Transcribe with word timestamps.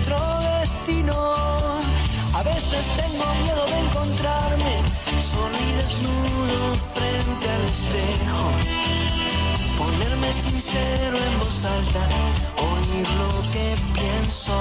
otro 0.00 0.18
destino. 0.60 1.14
A 2.34 2.42
veces 2.42 2.84
tengo 2.96 3.26
miedo 3.42 3.66
de 3.66 3.78
encontrarme 3.78 4.74
solo 5.20 5.56
y 5.56 5.72
desnudo 5.80 6.74
frente 6.94 7.46
al 7.56 7.64
espejo. 7.74 8.40
Ponerme 9.78 10.32
sincero 10.32 11.16
en 11.28 11.38
voz 11.38 11.64
alta, 11.64 12.02
oír 12.70 13.08
lo 13.20 13.32
que 13.52 13.66
pienso. 13.94 14.54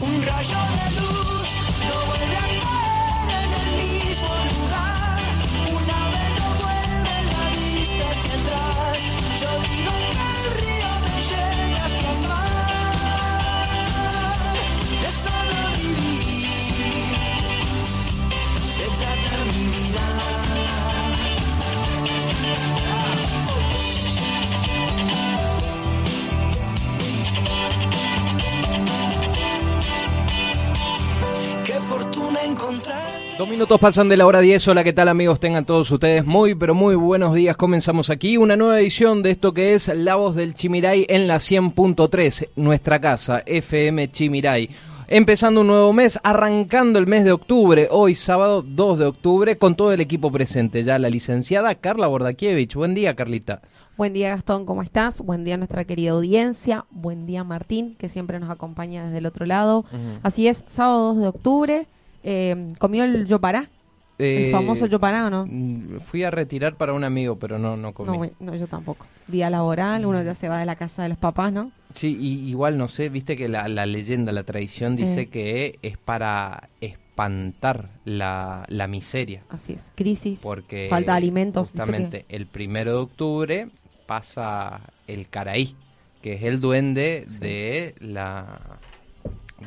Un 0.00 0.22
rayo 0.22 0.58
de 0.76 0.86
luz 1.00 1.48
no 1.88 1.96
vuelve 2.08 2.36
a 2.36 2.53
Dos 33.38 33.48
minutos 33.48 33.80
pasan 33.80 34.08
de 34.08 34.18
la 34.18 34.26
hora 34.26 34.40
10. 34.40 34.68
Hola, 34.68 34.84
¿qué 34.84 34.92
tal 34.92 35.08
amigos? 35.08 35.40
Tengan 35.40 35.64
todos 35.64 35.90
ustedes 35.90 36.26
muy, 36.26 36.54
pero 36.54 36.74
muy 36.74 36.94
buenos 36.94 37.34
días. 37.34 37.56
Comenzamos 37.56 38.10
aquí 38.10 38.36
una 38.36 38.54
nueva 38.54 38.78
edición 38.78 39.22
de 39.22 39.30
esto 39.30 39.54
que 39.54 39.72
es 39.72 39.88
La 39.88 40.16
Voz 40.16 40.36
del 40.36 40.54
Chimiray 40.54 41.06
en 41.08 41.26
la 41.26 41.36
100.3, 41.36 42.50
nuestra 42.56 43.00
casa, 43.00 43.42
FM 43.46 44.12
Chimiray. 44.12 44.68
Empezando 45.08 45.62
un 45.62 45.68
nuevo 45.68 45.92
mes, 45.94 46.20
arrancando 46.22 46.98
el 46.98 47.06
mes 47.06 47.24
de 47.24 47.32
octubre, 47.32 47.88
hoy 47.90 48.14
sábado 48.14 48.62
2 48.62 48.98
de 48.98 49.04
octubre, 49.06 49.56
con 49.56 49.74
todo 49.74 49.92
el 49.92 50.02
equipo 50.02 50.30
presente. 50.30 50.84
Ya 50.84 50.98
la 50.98 51.08
licenciada 51.08 51.74
Carla 51.74 52.08
Bordakiewicz. 52.08 52.74
Buen 52.74 52.94
día, 52.94 53.14
Carlita. 53.14 53.62
Buen 53.96 54.12
día 54.12 54.30
Gastón, 54.30 54.66
¿cómo 54.66 54.82
estás? 54.82 55.20
Buen 55.22 55.44
día 55.44 55.54
a 55.54 55.58
nuestra 55.58 55.84
querida 55.84 56.10
audiencia. 56.10 56.84
Buen 56.90 57.26
día 57.26 57.42
Martín, 57.42 57.96
que 57.96 58.08
siempre 58.08 58.38
nos 58.38 58.50
acompaña 58.50 59.04
desde 59.04 59.18
el 59.18 59.26
otro 59.26 59.46
lado. 59.46 59.86
Así 60.22 60.46
es, 60.46 60.64
sábado 60.66 61.14
2 61.14 61.22
de 61.22 61.28
octubre. 61.28 61.88
Eh, 62.24 62.68
¿Comió 62.78 63.04
el 63.04 63.26
yopará? 63.26 63.68
Eh, 64.18 64.46
¿El 64.46 64.52
famoso 64.52 64.86
yopará 64.86 65.26
o 65.26 65.30
no? 65.30 65.44
mm, 65.46 66.00
Fui 66.00 66.22
a 66.22 66.30
retirar 66.30 66.76
para 66.76 66.92
un 66.92 67.04
amigo, 67.04 67.36
pero 67.36 67.58
no, 67.58 67.76
no 67.76 67.92
comí. 67.92 68.16
No, 68.16 68.30
no, 68.52 68.56
yo 68.56 68.66
tampoco. 68.66 69.06
Día 69.28 69.50
laboral, 69.50 70.06
uno 70.06 70.22
ya 70.22 70.34
se 70.34 70.48
va 70.48 70.58
de 70.58 70.66
la 70.66 70.76
casa 70.76 71.02
de 71.02 71.08
los 71.10 71.18
papás, 71.18 71.52
¿no? 71.52 71.70
Sí, 71.94 72.16
y 72.18 72.48
igual 72.48 72.78
no 72.78 72.88
sé, 72.88 73.08
viste 73.08 73.36
que 73.36 73.48
la, 73.48 73.68
la 73.68 73.86
leyenda, 73.86 74.32
la 74.32 74.42
tradición 74.44 74.96
dice 74.96 75.22
Eh. 75.22 75.26
que 75.28 75.78
es 75.82 75.96
para 75.98 76.68
espantar 76.80 77.90
la, 78.04 78.64
la 78.68 78.86
miseria. 78.86 79.42
Así 79.48 79.74
es. 79.74 79.90
Crisis, 79.94 80.40
Porque 80.42 80.86
falta 80.90 81.12
de 81.12 81.18
alimentos. 81.18 81.72
dice 81.72 81.74
que- 81.74 81.80
justamente 81.92 82.24
el 82.28 82.46
primero 82.46 82.92
de 82.92 82.98
octubre 82.98 83.68
pasa 84.06 84.80
el 85.06 85.28
caraí, 85.28 85.74
que 86.22 86.34
es 86.34 86.42
el 86.44 86.60
duende 86.60 87.26
de 87.40 87.94
la 88.00 88.60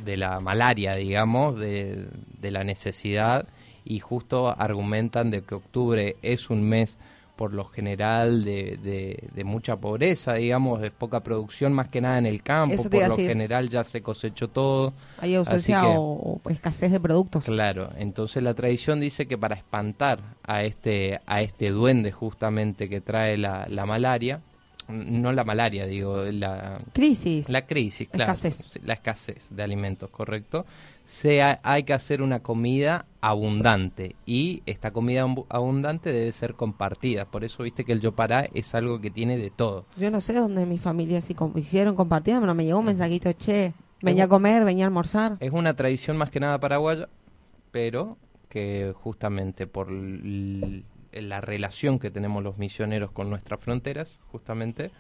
de 0.04 0.18
la 0.18 0.40
malaria, 0.40 0.94
digamos, 0.96 1.60
de, 1.60 2.08
de 2.40 2.52
la 2.52 2.64
necesidad 2.64 3.48
y 3.86 4.00
justo 4.00 4.50
argumentan 4.50 5.32
de 5.32 5.42
que 5.44 5.56
octubre 5.56 6.16
es 6.22 6.50
un 6.50 6.64
mes 6.64 6.98
por 7.38 7.54
lo 7.54 7.66
general 7.66 8.44
de, 8.44 8.78
de- 8.82 9.30
de 9.32 9.44
mucha 9.44 9.76
pobreza, 9.76 10.34
digamos, 10.34 10.82
de 10.82 10.90
poca 10.90 11.20
producción, 11.22 11.72
más 11.72 11.88
que 11.88 12.02
nada 12.02 12.18
en 12.18 12.26
el 12.26 12.42
campo, 12.42 12.74
por 12.90 12.94
lo 13.10 13.16
general 13.28 13.70
ya 13.70 13.84
se 13.84 14.02
cosechó 14.02 14.48
todo. 14.48 14.94
Hay 15.20 15.36
ausencia 15.36 15.80
Así 15.82 15.88
que- 15.88 15.98
o, 16.00 16.42
o 16.44 16.50
escasez 16.50 16.92
de 16.92 17.00
productos. 17.00 17.46
Claro, 17.46 17.92
entonces 17.98 18.42
la 18.42 18.56
tradición 18.56 19.00
dice 19.00 19.28
que 19.28 19.38
para 19.38 19.54
espantar 19.54 20.20
a 20.44 20.64
este, 20.64 21.22
a 21.28 21.42
este 21.44 21.70
duende 21.70 22.12
justamente 22.12 22.90
que 22.90 23.02
trae 23.02 23.38
la, 23.38 23.68
la 23.70 23.86
malaria, 23.86 24.42
no 24.90 25.32
la 25.34 25.44
malaria, 25.44 25.86
digo, 25.86 26.24
la, 26.32 26.78
Crisis. 26.94 27.50
la 27.50 27.66
crisis, 27.66 28.08
claro, 28.10 28.32
Escasez. 28.34 28.80
la 28.86 28.94
escasez 28.94 29.48
de 29.52 29.64
alimentos, 29.64 30.10
correcto, 30.10 30.66
se 31.04 31.42
ha- 31.42 31.60
hay 31.64 31.84
que 31.84 31.94
hacer 31.94 32.22
una 32.22 32.40
comida 32.40 33.06
abundante 33.22 34.16
y 34.26 34.64
esta 34.66 34.92
comida 34.92 35.26
abundante 35.50 36.12
debe 36.12 36.32
ser 36.32 36.54
compartida, 36.56 37.26
por 37.26 37.44
eso 37.44 37.64
viste 37.64 37.84
que 37.86 37.92
el 37.94 38.02
yopará 38.02 38.48
es 38.54 38.74
algo 38.76 39.00
que 39.02 39.12
tiene 39.12 39.38
de 39.38 39.50
todo. 39.50 39.86
Yo 39.98 40.10
no 40.12 40.22
sé 40.22 40.34
dónde 40.34 40.66
mi 40.66 40.78
familia 40.78 41.22
si 41.22 41.34
com- 41.34 41.54
hicieron 41.58 41.96
compartida, 41.96 42.40
pero 42.40 42.54
me 42.56 42.66
llegó 42.66 42.80
un 42.80 42.86
mensajito, 42.86 43.32
che, 43.34 43.74
venía 44.02 44.26
a 44.26 44.28
comer, 44.28 44.64
venía 44.66 44.86
a 44.86 44.88
almorzar. 44.88 45.38
Es 45.40 45.52
una 45.52 45.76
tradición 45.76 46.18
más 46.18 46.30
que 46.30 46.40
nada 46.40 46.60
paraguaya, 46.60 47.10
pero 47.72 48.18
que 48.50 48.94
justamente 48.96 49.68
por 49.68 49.90
la 51.22 51.42
relación 51.42 52.00
que 52.00 52.12
tenemos 52.12 52.44
los 52.44 52.58
misioneros 52.58 53.12
con 53.12 53.30
nuestras 53.30 53.60
fronteras, 53.60 54.20
justamente 54.32 54.92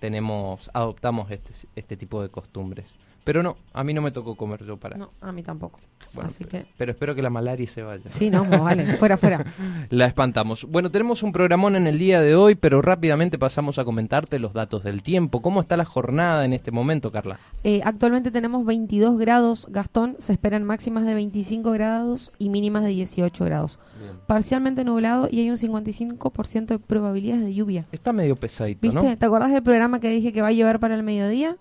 tenemos 0.00 0.70
adoptamos 0.74 1.30
este, 1.30 1.52
este 1.76 1.96
tipo 1.96 2.22
de 2.22 2.28
costumbres. 2.28 2.94
Pero 3.28 3.42
no, 3.42 3.58
a 3.74 3.84
mí 3.84 3.92
no 3.92 4.00
me 4.00 4.10
tocó 4.10 4.36
comer 4.36 4.64
yo 4.64 4.78
para. 4.78 4.96
No, 4.96 5.10
a 5.20 5.32
mí 5.32 5.42
tampoco. 5.42 5.80
Bueno, 6.14 6.30
Así 6.30 6.44
pero, 6.44 6.64
que... 6.64 6.70
pero 6.78 6.92
espero 6.92 7.14
que 7.14 7.20
la 7.20 7.28
malaria 7.28 7.68
se 7.68 7.82
vaya. 7.82 8.08
Sí, 8.08 8.30
no, 8.30 8.42
vale, 8.46 8.96
fuera, 8.96 9.18
fuera. 9.18 9.44
La 9.90 10.06
espantamos. 10.06 10.64
Bueno, 10.64 10.90
tenemos 10.90 11.22
un 11.22 11.32
programón 11.32 11.76
en 11.76 11.86
el 11.86 11.98
día 11.98 12.22
de 12.22 12.34
hoy, 12.34 12.54
pero 12.54 12.80
rápidamente 12.80 13.38
pasamos 13.38 13.78
a 13.78 13.84
comentarte 13.84 14.38
los 14.38 14.54
datos 14.54 14.82
del 14.82 15.02
tiempo. 15.02 15.42
¿Cómo 15.42 15.60
está 15.60 15.76
la 15.76 15.84
jornada 15.84 16.46
en 16.46 16.54
este 16.54 16.70
momento, 16.70 17.12
Carla? 17.12 17.38
Eh, 17.64 17.82
actualmente 17.84 18.30
tenemos 18.30 18.64
22 18.64 19.18
grados, 19.18 19.66
Gastón. 19.68 20.16
Se 20.20 20.32
esperan 20.32 20.64
máximas 20.64 21.04
de 21.04 21.12
25 21.12 21.70
grados 21.72 22.32
y 22.38 22.48
mínimas 22.48 22.82
de 22.82 22.88
18 22.88 23.44
grados. 23.44 23.78
Parcialmente 24.26 24.84
nublado 24.84 25.28
y 25.30 25.40
hay 25.40 25.50
un 25.50 25.58
55% 25.58 26.66
de 26.66 26.78
probabilidades 26.78 27.44
de 27.44 27.52
lluvia. 27.52 27.84
Está 27.92 28.14
medio 28.14 28.36
pesadito, 28.36 28.80
¿Viste? 28.80 28.96
¿no? 28.96 29.18
¿Te 29.18 29.26
acordás 29.26 29.52
del 29.52 29.62
programa 29.62 30.00
que 30.00 30.08
dije 30.08 30.32
que 30.32 30.40
va 30.40 30.48
a 30.48 30.52
llover 30.52 30.80
para 30.80 30.94
el 30.94 31.02
mediodía? 31.02 31.58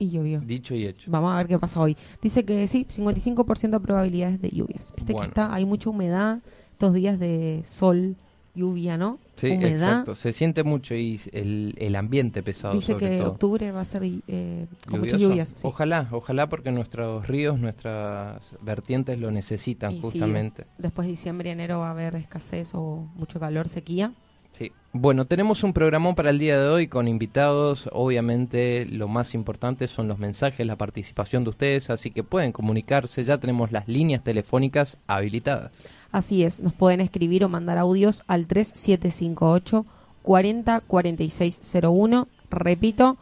Y 0.00 0.10
llovió. 0.10 0.40
Dicho 0.40 0.74
y 0.74 0.86
hecho. 0.86 1.10
Vamos 1.10 1.32
a 1.32 1.36
ver 1.36 1.46
qué 1.46 1.58
pasa 1.58 1.78
hoy. 1.78 1.96
Dice 2.22 2.44
que 2.44 2.66
sí, 2.66 2.86
55% 2.92 3.70
de 3.70 3.80
probabilidades 3.80 4.40
de 4.40 4.48
lluvias. 4.50 4.92
Viste 4.96 5.12
Bueno. 5.12 5.26
que 5.26 5.28
está, 5.28 5.54
hay 5.54 5.64
mucha 5.66 5.90
humedad, 5.90 6.38
estos 6.72 6.94
días 6.94 7.18
de 7.18 7.62
sol, 7.66 8.16
lluvia, 8.54 8.96
¿no? 8.96 9.18
Sí, 9.36 9.48
humedad. 9.52 9.70
exacto. 9.72 10.14
Se 10.14 10.32
siente 10.32 10.64
mucho 10.64 10.94
y 10.94 11.20
el, 11.32 11.74
el 11.78 11.94
ambiente 11.96 12.42
pesado 12.42 12.74
Dice 12.74 12.92
sobre 12.94 13.10
que 13.10 13.18
todo. 13.18 13.30
octubre 13.32 13.70
va 13.72 13.82
a 13.82 13.84
ser 13.84 14.02
eh, 14.04 14.66
con 14.88 15.00
muchas 15.00 15.20
lluvias. 15.20 15.50
sí. 15.50 15.60
Ojalá, 15.64 16.08
ojalá 16.10 16.48
porque 16.48 16.72
nuestros 16.72 17.28
ríos, 17.28 17.58
nuestras 17.60 18.42
vertientes 18.62 19.18
lo 19.18 19.30
necesitan 19.30 19.92
Y 19.92 19.96
sí, 19.96 20.00
justamente. 20.02 20.64
después 20.78 21.06
de 21.06 21.10
diciembre 21.12 21.50
y 21.50 21.52
enero 21.52 21.78
va 21.80 21.88
a 21.88 21.90
haber 21.92 22.16
escasez 22.16 22.70
o 22.74 23.06
mucho 23.16 23.38
calor, 23.38 23.68
sequía. 23.68 24.12
Sí. 24.52 24.72
Bueno, 24.92 25.24
tenemos 25.24 25.62
un 25.62 25.72
programón 25.72 26.14
para 26.14 26.30
el 26.30 26.38
día 26.38 26.60
de 26.60 26.68
hoy 26.68 26.88
con 26.88 27.06
invitados. 27.06 27.88
Obviamente 27.92 28.86
lo 28.86 29.06
más 29.06 29.34
importante 29.34 29.86
son 29.86 30.08
los 30.08 30.18
mensajes, 30.18 30.66
la 30.66 30.76
participación 30.76 31.44
de 31.44 31.50
ustedes, 31.50 31.90
así 31.90 32.10
que 32.10 32.24
pueden 32.24 32.52
comunicarse. 32.52 33.22
Ya 33.22 33.38
tenemos 33.38 33.70
las 33.70 33.86
líneas 33.86 34.22
telefónicas 34.22 34.98
habilitadas. 35.06 35.70
Así 36.10 36.42
es, 36.42 36.58
nos 36.58 36.72
pueden 36.72 37.00
escribir 37.00 37.44
o 37.44 37.48
mandar 37.48 37.78
audios 37.78 38.24
al 38.26 38.46
3758 38.46 39.86
40 40.22 40.80
4601. 40.80 42.28
Repito, 42.50 43.16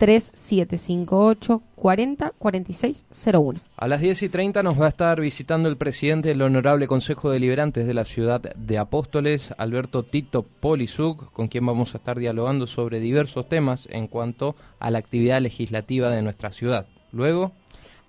3758 0.00 1.62
40 1.76 2.32
46 2.38 3.04
01. 3.34 3.60
A 3.76 3.86
las 3.86 4.00
10 4.00 4.22
y 4.22 4.28
30 4.30 4.62
nos 4.62 4.80
va 4.80 4.86
a 4.86 4.88
estar 4.88 5.20
visitando 5.20 5.68
el 5.68 5.76
presidente 5.76 6.30
del 6.30 6.40
Honorable 6.40 6.86
Consejo 6.86 7.30
Deliberantes 7.30 7.86
de 7.86 7.92
la 7.92 8.06
ciudad 8.06 8.40
de 8.40 8.78
Apóstoles, 8.78 9.52
Alberto 9.58 10.02
Tito 10.02 10.42
Polisuk, 10.42 11.30
con 11.32 11.48
quien 11.48 11.66
vamos 11.66 11.94
a 11.94 11.98
estar 11.98 12.18
dialogando 12.18 12.66
sobre 12.66 12.98
diversos 12.98 13.46
temas 13.46 13.88
en 13.90 14.06
cuanto 14.06 14.56
a 14.78 14.90
la 14.90 14.98
actividad 14.98 15.42
legislativa 15.42 16.08
de 16.08 16.22
nuestra 16.22 16.50
ciudad. 16.50 16.86
Luego, 17.12 17.52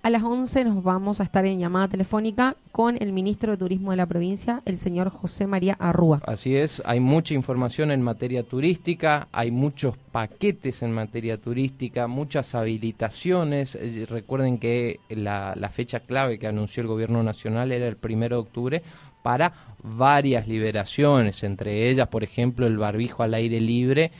a 0.02 0.10
las 0.10 0.22
11 0.24 0.64
nos 0.64 0.82
vamos 0.82 1.20
a 1.20 1.22
estar 1.22 1.46
en 1.46 1.60
llamada 1.60 1.86
telefónica 1.86 2.56
con 2.72 2.96
el 3.00 3.12
ministro 3.12 3.52
de 3.52 3.58
Turismo 3.58 3.92
de 3.92 3.96
la 3.96 4.06
provincia, 4.06 4.60
el 4.64 4.78
señor 4.78 5.10
José 5.10 5.46
María 5.46 5.76
Arrúa. 5.78 6.20
Así 6.26 6.56
es, 6.56 6.82
hay 6.84 6.98
mucha 6.98 7.34
información 7.34 7.92
en 7.92 8.02
materia 8.02 8.42
turística, 8.42 9.28
hay 9.30 9.52
muchos 9.52 9.96
paquetes 10.10 10.82
en 10.82 10.92
materia 10.92 11.36
turística, 11.38 12.08
muchas 12.08 12.54
habilitaciones. 12.56 13.76
Eh, 13.76 14.06
recuerden 14.08 14.58
que 14.58 14.98
la, 15.08 15.54
la 15.56 15.68
fecha 15.68 16.00
clave 16.00 16.38
que 16.38 16.48
anunció 16.48 16.80
el 16.80 16.88
gobierno 16.88 17.22
nacional 17.22 17.70
era 17.70 17.86
el 17.86 17.96
primero 17.96 18.36
de 18.36 18.42
octubre 18.42 18.82
para 19.22 19.52
varias 19.84 20.48
liberaciones, 20.48 21.44
entre 21.44 21.88
ellas, 21.88 22.08
por 22.08 22.24
ejemplo, 22.24 22.66
el 22.66 22.76
barbijo 22.76 23.22
al 23.22 23.34
aire 23.34 23.60
libre 23.60 24.10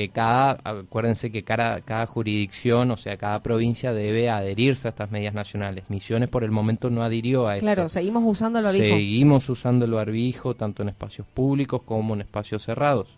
que 0.00 0.08
cada, 0.08 0.58
acuérdense 0.64 1.30
que 1.30 1.42
cada, 1.42 1.82
cada 1.82 2.06
jurisdicción, 2.06 2.90
o 2.90 2.96
sea, 2.96 3.18
cada 3.18 3.42
provincia 3.42 3.92
debe 3.92 4.30
adherirse 4.30 4.88
a 4.88 4.90
estas 4.90 5.10
medidas 5.10 5.34
nacionales. 5.34 5.84
Misiones 5.88 6.30
por 6.30 6.42
el 6.42 6.50
momento 6.50 6.88
no 6.88 7.02
adhirió 7.02 7.46
a 7.46 7.56
esto. 7.56 7.66
Claro, 7.66 7.88
seguimos 7.90 8.22
usando 8.26 8.60
el 8.60 8.64
barbijo. 8.64 8.84
Seguimos 8.96 9.48
usando 9.50 9.84
el 9.84 9.90
barbijo 9.90 10.54
tanto 10.54 10.82
en 10.82 10.88
espacios 10.88 11.26
públicos 11.26 11.82
como 11.84 12.14
en 12.14 12.22
espacios 12.22 12.64
cerrados. 12.64 13.08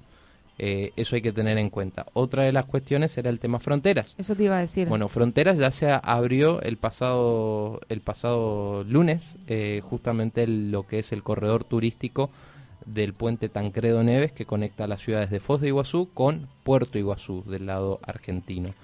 Eh, 0.58 0.90
eso 0.96 1.14
hay 1.14 1.22
que 1.22 1.32
tener 1.32 1.56
en 1.56 1.70
cuenta. 1.70 2.06
Otra 2.14 2.42
de 2.42 2.52
las 2.52 2.64
cuestiones 2.64 3.16
era 3.16 3.30
el 3.30 3.38
tema 3.38 3.60
fronteras. 3.60 4.16
Eso 4.18 4.34
te 4.34 4.44
iba 4.44 4.58
a 4.58 4.60
decir. 4.60 4.88
Bueno, 4.88 5.08
fronteras 5.08 5.58
ya 5.58 5.70
se 5.70 5.88
abrió 5.90 6.60
el 6.62 6.78
pasado 6.78 7.80
el 7.88 8.00
pasado 8.00 8.82
lunes, 8.84 9.36
eh, 9.46 9.82
justamente 9.88 10.48
lo 10.48 10.82
que 10.82 10.98
es 10.98 11.12
el 11.12 11.22
corredor 11.22 11.62
turístico 11.62 12.30
del 12.86 13.14
puente 13.14 13.48
Tancredo 13.48 14.02
Neves 14.02 14.32
que 14.32 14.46
conecta 14.46 14.86
las 14.86 15.00
ciudades 15.00 15.30
de 15.30 15.40
Foz 15.40 15.60
de 15.60 15.68
Iguazú 15.68 16.10
con 16.12 16.48
Puerto 16.62 16.98
Iguazú 16.98 17.44
del 17.46 17.66
lado 17.66 18.00
argentino. 18.02 18.74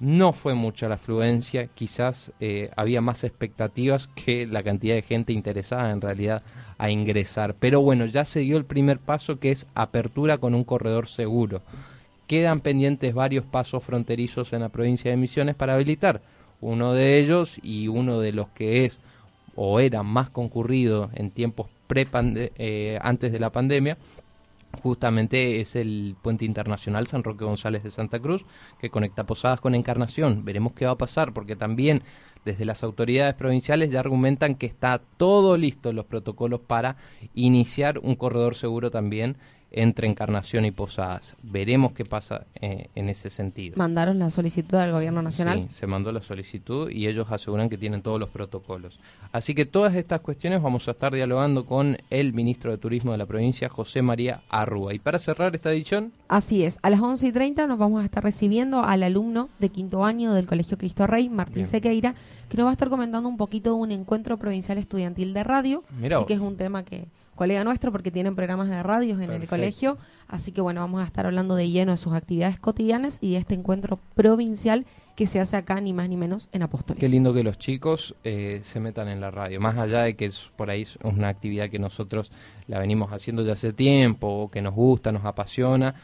No 0.00 0.32
fue 0.32 0.54
mucha 0.54 0.88
la 0.88 0.94
afluencia, 0.94 1.66
quizás 1.66 2.32
eh, 2.40 2.70
había 2.74 3.02
más 3.02 3.22
expectativas 3.22 4.06
que 4.08 4.46
la 4.46 4.62
cantidad 4.62 4.94
de 4.94 5.02
gente 5.02 5.34
interesada 5.34 5.90
en 5.90 6.00
realidad 6.00 6.42
a 6.78 6.90
ingresar. 6.90 7.54
Pero 7.60 7.82
bueno, 7.82 8.06
ya 8.06 8.24
se 8.24 8.40
dio 8.40 8.56
el 8.56 8.64
primer 8.64 8.98
paso 8.98 9.38
que 9.38 9.50
es 9.50 9.66
apertura 9.74 10.38
con 10.38 10.54
un 10.54 10.64
corredor 10.64 11.06
seguro. 11.06 11.60
Quedan 12.26 12.60
pendientes 12.60 13.12
varios 13.12 13.44
pasos 13.44 13.84
fronterizos 13.84 14.54
en 14.54 14.60
la 14.60 14.70
provincia 14.70 15.10
de 15.10 15.18
Misiones 15.18 15.54
para 15.54 15.74
habilitar. 15.74 16.22
Uno 16.62 16.94
de 16.94 17.18
ellos 17.18 17.58
y 17.62 17.88
uno 17.88 18.20
de 18.20 18.32
los 18.32 18.48
que 18.48 18.86
es 18.86 19.00
o 19.54 19.80
era 19.80 20.02
más 20.02 20.30
concurrido 20.30 21.10
en 21.14 21.30
tiempos 21.30 21.66
pre 21.90 22.06
eh, 22.14 23.00
antes 23.02 23.32
de 23.32 23.40
la 23.40 23.50
pandemia, 23.50 23.98
justamente 24.80 25.60
es 25.60 25.74
el 25.74 26.14
puente 26.22 26.44
internacional 26.44 27.08
San 27.08 27.24
Roque 27.24 27.44
González 27.44 27.82
de 27.82 27.90
Santa 27.90 28.20
Cruz, 28.20 28.46
que 28.78 28.90
conecta 28.90 29.26
Posadas 29.26 29.60
con 29.60 29.74
Encarnación. 29.74 30.44
Veremos 30.44 30.72
qué 30.74 30.84
va 30.84 30.92
a 30.92 30.98
pasar, 30.98 31.32
porque 31.32 31.56
también 31.56 32.04
desde 32.44 32.64
las 32.64 32.84
autoridades 32.84 33.34
provinciales 33.34 33.90
ya 33.90 33.98
argumentan 33.98 34.54
que 34.54 34.66
está 34.66 35.02
todo 35.16 35.56
listo 35.56 35.92
los 35.92 36.06
protocolos 36.06 36.60
para 36.60 36.94
iniciar 37.34 37.98
un 37.98 38.14
corredor 38.14 38.54
seguro 38.54 38.92
también 38.92 39.36
entre 39.72 40.08
Encarnación 40.08 40.64
y 40.64 40.70
Posadas. 40.70 41.36
Veremos 41.42 41.92
qué 41.92 42.04
pasa 42.04 42.46
eh, 42.60 42.88
en 42.94 43.08
ese 43.08 43.30
sentido. 43.30 43.76
¿Mandaron 43.76 44.18
la 44.18 44.30
solicitud 44.30 44.76
al 44.76 44.92
gobierno 44.92 45.22
nacional? 45.22 45.66
Sí, 45.68 45.74
se 45.74 45.86
mandó 45.86 46.12
la 46.12 46.20
solicitud 46.20 46.90
y 46.90 47.06
ellos 47.06 47.30
aseguran 47.30 47.68
que 47.68 47.78
tienen 47.78 48.02
todos 48.02 48.18
los 48.18 48.28
protocolos. 48.28 48.98
Así 49.32 49.54
que 49.54 49.66
todas 49.66 49.94
estas 49.94 50.20
cuestiones 50.20 50.62
vamos 50.62 50.88
a 50.88 50.92
estar 50.92 51.14
dialogando 51.14 51.64
con 51.64 51.98
el 52.10 52.32
ministro 52.32 52.70
de 52.70 52.78
Turismo 52.78 53.12
de 53.12 53.18
la 53.18 53.26
provincia, 53.26 53.68
José 53.68 54.02
María 54.02 54.42
Arrua. 54.48 54.94
Y 54.94 54.98
para 54.98 55.18
cerrar 55.18 55.54
esta 55.54 55.70
edición... 55.70 56.12
Así 56.28 56.64
es, 56.64 56.78
a 56.82 56.90
las 56.90 57.00
11 57.00 57.28
y 57.28 57.32
30 57.32 57.66
nos 57.66 57.78
vamos 57.78 58.02
a 58.02 58.04
estar 58.04 58.22
recibiendo 58.22 58.82
al 58.82 59.02
alumno 59.02 59.48
de 59.58 59.68
quinto 59.68 60.04
año 60.04 60.32
del 60.32 60.46
Colegio 60.46 60.78
Cristo 60.78 61.06
Rey, 61.06 61.28
Martín 61.28 61.66
Sequeira, 61.66 62.14
que 62.48 62.56
nos 62.56 62.66
va 62.66 62.70
a 62.70 62.72
estar 62.72 62.88
comentando 62.88 63.28
un 63.28 63.36
poquito 63.36 63.74
un 63.76 63.92
encuentro 63.92 64.36
provincial 64.36 64.78
estudiantil 64.78 65.32
de 65.32 65.44
radio. 65.44 65.84
Así 66.02 66.24
que 66.26 66.34
es 66.34 66.40
un 66.40 66.56
tema 66.56 66.84
que 66.84 67.06
colega 67.40 67.64
nuestro 67.64 67.90
porque 67.90 68.10
tienen 68.10 68.36
programas 68.36 68.68
de 68.68 68.82
radios 68.82 69.18
en 69.18 69.30
el 69.30 69.48
colegio. 69.48 69.96
Así 70.28 70.52
que 70.52 70.60
bueno, 70.60 70.82
vamos 70.82 71.00
a 71.00 71.06
estar 71.06 71.24
hablando 71.24 71.54
de 71.54 71.70
lleno 71.70 71.92
de 71.92 71.96
sus 71.96 72.12
actividades 72.12 72.60
cotidianas 72.60 73.16
y 73.22 73.32
de 73.32 73.38
este 73.38 73.54
encuentro 73.54 73.98
provincial 74.14 74.84
que 75.16 75.24
se 75.26 75.40
hace 75.40 75.56
acá 75.56 75.80
ni 75.80 75.94
más 75.94 76.10
ni 76.10 76.18
menos 76.18 76.50
en 76.52 76.62
Apóstoles. 76.62 77.00
Qué 77.00 77.08
lindo 77.08 77.32
que 77.32 77.42
los 77.42 77.56
chicos 77.56 78.14
eh, 78.24 78.60
se 78.62 78.78
metan 78.78 79.08
en 79.08 79.22
la 79.22 79.30
radio, 79.30 79.58
más 79.58 79.78
allá 79.78 80.02
de 80.02 80.16
que 80.16 80.26
es, 80.26 80.50
por 80.54 80.68
ahí 80.68 80.82
es 80.82 80.98
una 81.02 81.28
actividad 81.28 81.70
que 81.70 81.78
nosotros 81.78 82.30
la 82.66 82.78
venimos 82.78 83.10
haciendo 83.10 83.42
ya 83.42 83.54
hace 83.54 83.72
tiempo, 83.72 84.50
que 84.52 84.60
nos 84.60 84.74
gusta, 84.74 85.10
nos 85.10 85.24
apasiona, 85.24 85.94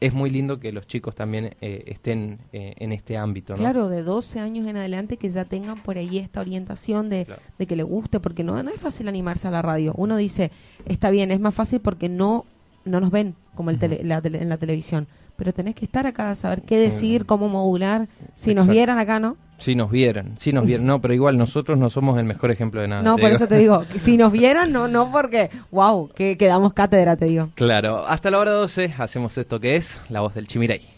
es 0.00 0.14
muy 0.14 0.30
lindo 0.30 0.60
que 0.60 0.72
los 0.72 0.86
chicos 0.86 1.14
también 1.14 1.56
eh, 1.60 1.84
estén 1.86 2.38
eh, 2.52 2.74
en 2.78 2.92
este 2.92 3.16
ámbito. 3.16 3.54
¿no? 3.54 3.58
Claro, 3.58 3.88
de 3.88 4.02
12 4.02 4.40
años 4.40 4.66
en 4.68 4.76
adelante 4.76 5.16
que 5.16 5.28
ya 5.28 5.44
tengan 5.44 5.82
por 5.82 5.98
ahí 5.98 6.18
esta 6.18 6.40
orientación 6.40 7.08
de, 7.08 7.26
de 7.58 7.66
que 7.66 7.76
le 7.76 7.82
guste, 7.82 8.20
porque 8.20 8.44
no, 8.44 8.62
no 8.62 8.70
es 8.70 8.80
fácil 8.80 9.08
animarse 9.08 9.48
a 9.48 9.50
la 9.50 9.62
radio. 9.62 9.92
Uno 9.96 10.16
dice, 10.16 10.50
está 10.86 11.10
bien, 11.10 11.30
es 11.30 11.40
más 11.40 11.54
fácil 11.54 11.80
porque 11.80 12.08
no, 12.08 12.44
no 12.84 13.00
nos 13.00 13.10
ven 13.10 13.34
como 13.54 13.70
el 13.70 13.82
en 13.82 14.48
la 14.48 14.56
televisión, 14.56 15.08
pero 15.36 15.52
tenés 15.52 15.74
que 15.74 15.84
estar 15.84 16.06
acá, 16.06 16.34
saber 16.36 16.62
qué 16.62 16.78
decir, 16.78 17.26
cómo 17.26 17.48
modular. 17.48 18.08
Si 18.36 18.54
nos 18.54 18.68
vieran 18.68 18.98
acá, 18.98 19.18
¿no? 19.18 19.36
Si 19.58 19.74
nos 19.74 19.90
vieran, 19.90 20.36
si 20.38 20.52
nos 20.52 20.64
vieran, 20.64 20.86
no, 20.86 21.00
pero 21.00 21.14
igual 21.14 21.36
nosotros 21.36 21.78
no 21.78 21.90
somos 21.90 22.18
el 22.18 22.24
mejor 22.24 22.50
ejemplo 22.50 22.80
de 22.80 22.88
nada. 22.88 23.02
No, 23.02 23.16
por 23.16 23.30
eso 23.30 23.46
te 23.46 23.58
digo, 23.58 23.84
si 23.96 24.16
nos 24.16 24.32
vieran, 24.32 24.72
no, 24.72 24.88
no 24.88 25.10
porque, 25.12 25.50
wow, 25.70 26.08
que 26.14 26.36
quedamos 26.36 26.72
cátedra, 26.72 27.16
te 27.16 27.26
digo. 27.26 27.50
Claro, 27.54 28.06
hasta 28.06 28.30
la 28.30 28.38
hora 28.38 28.52
12 28.52 28.94
hacemos 28.98 29.36
esto 29.36 29.60
que 29.60 29.76
es 29.76 30.00
La 30.08 30.20
Voz 30.20 30.34
del 30.34 30.46
Chimiray. 30.46 30.97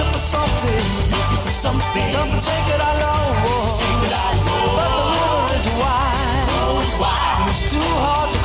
I 0.00 0.08
must 0.12 0.32
be 0.32 0.72
looking 1.12 1.42
for 1.44 1.50
something, 1.50 2.06
something 2.06 2.40
sacred 2.40 2.80
I 2.80 2.92
know. 3.00 3.20
But 4.76 4.88
the 4.88 5.04
river 5.12 5.54
is 5.54 5.66
wide, 6.98 7.40
and 7.40 7.50
it's 7.50 7.62
too 7.70 7.88
hard 8.00 8.39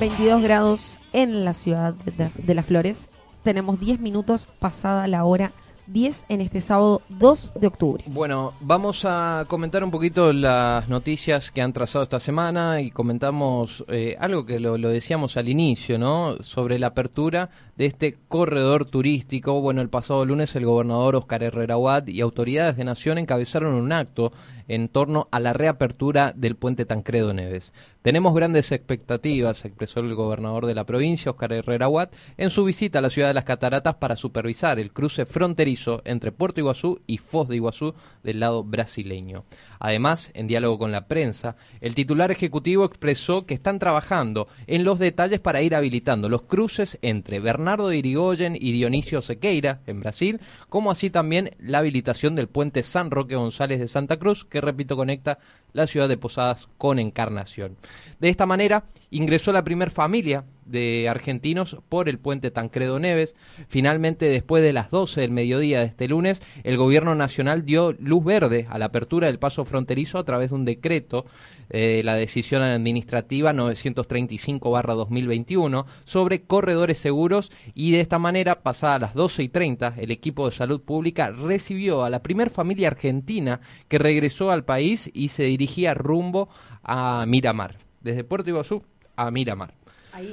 22 0.00 0.42
grados 0.42 0.98
en 1.12 1.44
la 1.44 1.54
ciudad 1.54 1.92
de, 1.92 2.54
Las 2.54 2.66
Flores. 2.66 3.10
Tenemos 3.42 3.80
10 3.80 3.98
minutos 3.98 4.46
pasada 4.60 5.08
la 5.08 5.24
hora 5.24 5.50
10 5.88 6.26
en 6.28 6.40
este 6.40 6.60
sábado 6.60 7.02
2 7.08 7.52
de 7.54 7.66
octubre. 7.66 8.04
Bueno, 8.06 8.54
vamos 8.60 9.04
a 9.04 9.44
comentar 9.48 9.82
un 9.82 9.90
poquito 9.90 10.32
las 10.32 10.88
noticias 10.88 11.50
que 11.50 11.62
han 11.62 11.72
trazado 11.72 12.02
esta 12.02 12.20
semana 12.20 12.80
y 12.80 12.90
comentamos 12.90 13.84
eh, 13.88 14.16
algo 14.20 14.44
que 14.44 14.60
lo, 14.60 14.76
decíamos 14.76 15.36
al 15.36 15.48
inicio, 15.48 15.98
¿no? 15.98 16.36
Sobre 16.42 16.78
la 16.78 16.88
apertura 16.88 17.50
de 17.76 17.86
este 17.86 18.18
corredor 18.28 18.84
turístico. 18.84 19.60
Bueno, 19.60 19.80
el 19.80 19.88
pasado 19.88 20.24
lunes 20.24 20.54
el 20.56 20.66
gobernador 20.66 21.16
Oscar 21.16 21.42
Herrera 21.42 21.76
Watt 21.76 22.08
y 22.08 22.20
autoridades 22.20 22.76
de 22.76 22.84
Nación 22.84 23.18
encabezaron 23.18 23.74
un 23.74 23.92
acto 23.92 24.32
en 24.68 24.88
torno 24.88 25.28
a 25.30 25.40
la 25.40 25.54
reapertura 25.54 26.32
del 26.36 26.56
puente 26.56 26.84
Tancredo 26.84 27.32
Neves. 27.32 27.72
Tenemos 28.02 28.34
grandes 28.34 28.70
expectativas, 28.70 29.64
expresó 29.64 30.00
el 30.00 30.14
gobernador 30.14 30.66
de 30.66 30.74
la 30.74 30.84
provincia, 30.84 31.30
Oscar 31.30 31.52
Herrera 31.52 31.88
Watt, 31.88 32.14
en 32.36 32.50
su 32.50 32.64
visita 32.64 32.98
a 32.98 33.02
la 33.02 33.10
ciudad 33.10 33.28
de 33.28 33.34
las 33.34 33.44
Cataratas 33.44 33.94
para 33.94 34.16
supervisar 34.16 34.78
el 34.78 34.92
cruce 34.92 35.24
fronterizo 35.24 35.77
entre 36.04 36.32
Puerto 36.32 36.60
Iguazú 36.60 37.00
y 37.06 37.18
Foz 37.18 37.48
de 37.48 37.56
Iguazú 37.56 37.94
del 38.22 38.40
lado 38.40 38.64
brasileño. 38.64 39.44
Además, 39.78 40.30
en 40.34 40.46
diálogo 40.46 40.78
con 40.78 40.92
la 40.92 41.06
prensa, 41.06 41.56
el 41.80 41.94
titular 41.94 42.30
ejecutivo 42.30 42.84
expresó 42.84 43.46
que 43.46 43.54
están 43.54 43.78
trabajando 43.78 44.48
en 44.66 44.84
los 44.84 44.98
detalles 44.98 45.40
para 45.40 45.62
ir 45.62 45.74
habilitando 45.74 46.28
los 46.28 46.42
cruces 46.42 46.98
entre 47.02 47.40
Bernardo 47.40 47.88
de 47.88 47.98
Irigoyen 47.98 48.56
y 48.58 48.72
Dionisio 48.72 49.22
Sequeira, 49.22 49.80
en 49.86 50.00
Brasil, 50.00 50.40
como 50.68 50.90
así 50.90 51.10
también 51.10 51.56
la 51.58 51.78
habilitación 51.78 52.34
del 52.34 52.48
puente 52.48 52.82
San 52.82 53.10
Roque 53.10 53.36
González 53.36 53.80
de 53.80 53.88
Santa 53.88 54.18
Cruz, 54.18 54.44
que 54.44 54.60
repito 54.60 54.96
conecta 54.96 55.38
la 55.72 55.86
ciudad 55.86 56.08
de 56.08 56.16
Posadas 56.16 56.68
con 56.78 56.98
Encarnación. 56.98 57.76
De 58.20 58.28
esta 58.28 58.46
manera 58.46 58.84
ingresó 59.10 59.52
la 59.52 59.64
primera 59.64 59.90
familia 59.90 60.44
de 60.68 61.08
argentinos 61.08 61.76
por 61.88 62.08
el 62.08 62.18
puente 62.18 62.50
Tancredo 62.50 62.98
Neves. 62.98 63.36
Finalmente, 63.68 64.28
después 64.28 64.62
de 64.62 64.72
las 64.72 64.90
12 64.90 65.20
del 65.20 65.30
mediodía 65.30 65.80
de 65.80 65.86
este 65.86 66.08
lunes, 66.08 66.42
el 66.64 66.76
gobierno 66.76 67.14
nacional 67.14 67.64
dio 67.64 67.92
luz 67.92 68.24
verde 68.24 68.66
a 68.70 68.78
la 68.78 68.86
apertura 68.86 69.26
del 69.26 69.38
paso 69.38 69.64
fronterizo 69.64 70.18
a 70.18 70.24
través 70.24 70.50
de 70.50 70.56
un 70.56 70.64
decreto, 70.64 71.26
eh, 71.70 72.02
la 72.04 72.16
decisión 72.16 72.62
administrativa 72.62 73.52
935-2021, 73.52 75.84
sobre 76.04 76.42
corredores 76.42 76.98
seguros 76.98 77.50
y 77.74 77.92
de 77.92 78.00
esta 78.00 78.18
manera, 78.18 78.62
pasadas 78.62 79.00
las 79.00 79.14
12 79.14 79.42
y 79.42 79.48
30, 79.48 79.94
el 79.98 80.10
equipo 80.10 80.46
de 80.46 80.52
salud 80.52 80.80
pública 80.80 81.30
recibió 81.30 82.04
a 82.04 82.10
la 82.10 82.22
primera 82.22 82.50
familia 82.50 82.88
argentina 82.88 83.60
que 83.88 83.98
regresó 83.98 84.50
al 84.50 84.64
país 84.64 85.10
y 85.12 85.28
se 85.28 85.44
dirigía 85.44 85.94
rumbo 85.94 86.48
a 86.82 87.24
Miramar, 87.26 87.76
desde 88.00 88.24
Puerto 88.24 88.50
Iguazú 88.50 88.82
a 89.16 89.30
Miramar. 89.30 89.74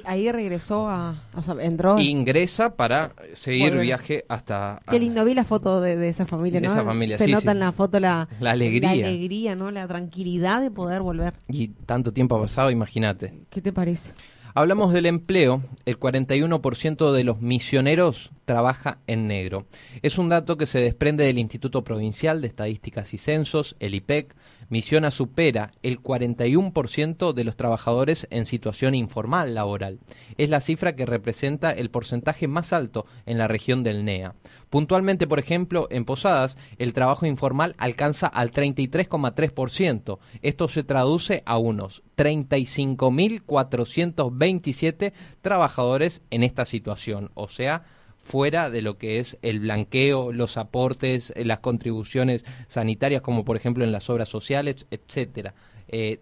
Ahí, 0.05 0.31
regresó 0.31 0.89
a, 0.89 1.23
o 1.35 1.41
sea, 1.41 1.55
entró. 1.61 1.99
Ingresa 1.99 2.75
para 2.75 3.13
seguir 3.33 3.77
viaje 3.77 4.25
hasta. 4.27 4.81
Qué 4.89 4.99
lindo 4.99 5.23
vi 5.25 5.33
la 5.33 5.43
foto 5.43 5.81
de, 5.81 6.09
esa 6.09 6.25
familia, 6.25 6.59
¿no? 6.59 6.67
Esa 6.67 6.83
familia, 6.83 7.17
Se 7.17 7.27
nota 7.27 7.51
en 7.51 7.59
la 7.59 7.71
foto 7.71 7.99
la, 7.99 8.27
la 8.39 8.51
alegría. 8.51 8.95
La 8.95 9.07
alegría, 9.07 9.55
¿no? 9.55 9.71
La 9.71 9.87
tranquilidad 9.87 10.61
de 10.61 10.71
poder 10.71 11.01
volver. 11.01 11.33
Y 11.47 11.69
tanto 11.69 12.13
tiempo 12.13 12.35
ha 12.35 12.41
pasado, 12.41 12.71
imagínate. 12.71 13.33
¿Qué 13.49 13.61
te 13.61 13.71
parece? 13.71 14.13
Hablamos 14.57 14.93
del 14.93 15.05
empleo, 15.05 15.63
el 15.83 15.99
41% 15.99 17.11
de 17.11 17.25
los 17.25 17.41
misioneros 17.41 18.31
trabaja 18.45 18.99
en 19.05 19.27
negro. 19.27 19.65
Es 20.01 20.17
un 20.17 20.29
dato 20.29 20.55
que 20.55 20.65
se 20.65 20.79
desprende 20.79 21.25
del 21.25 21.39
Instituto 21.39 21.83
Provincial 21.83 22.39
de 22.39 22.47
Estadísticas 22.47 23.13
y 23.13 23.17
Censos, 23.17 23.75
el 23.81 23.95
IPEC. 23.95 24.33
Misiona 24.69 25.11
supera 25.11 25.71
el 25.83 26.01
41% 26.01 27.33
de 27.33 27.43
los 27.43 27.57
trabajadores 27.57 28.27
en 28.29 28.45
situación 28.45 28.95
informal 28.95 29.55
laboral. 29.55 29.99
Es 30.37 30.49
la 30.49 30.61
cifra 30.61 30.95
que 30.95 31.05
representa 31.05 31.71
el 31.71 31.89
porcentaje 31.89 32.47
más 32.47 32.71
alto 32.71 33.05
en 33.25 33.37
la 33.37 33.49
región 33.49 33.83
del 33.83 34.05
NEA. 34.05 34.35
Puntualmente, 34.75 35.23
por 35.25 35.39
ejemplo, 35.39 35.87
en 35.89 36.03
Posadas, 36.03 36.57
el 36.79 36.91
trabajo 36.91 37.25
informal 37.25 37.75
alcanza 37.77 38.27
al 38.27 38.51
33,3%. 38.51 40.19
Esto 40.41 40.67
se 40.67 40.83
traduce 40.83 41.43
a 41.45 41.57
unos 41.57 42.03
35.427 42.17 45.13
trabajadores 45.41 46.23
en 46.29 46.43
esta 46.43 46.65
situación, 46.65 47.31
o 47.35 47.47
sea, 47.47 47.85
fuera 48.17 48.69
de 48.69 48.81
lo 48.81 48.97
que 48.97 49.19
es 49.19 49.37
el 49.43 49.61
blanqueo, 49.61 50.33
los 50.33 50.57
aportes, 50.57 51.31
las 51.37 51.59
contribuciones 51.59 52.43
sanitarias, 52.67 53.21
como 53.21 53.45
por 53.45 53.55
ejemplo 53.55 53.85
en 53.85 53.93
las 53.93 54.09
obras 54.09 54.27
sociales, 54.27 54.87
etcétera. 54.91 55.53
Eh, 55.87 56.19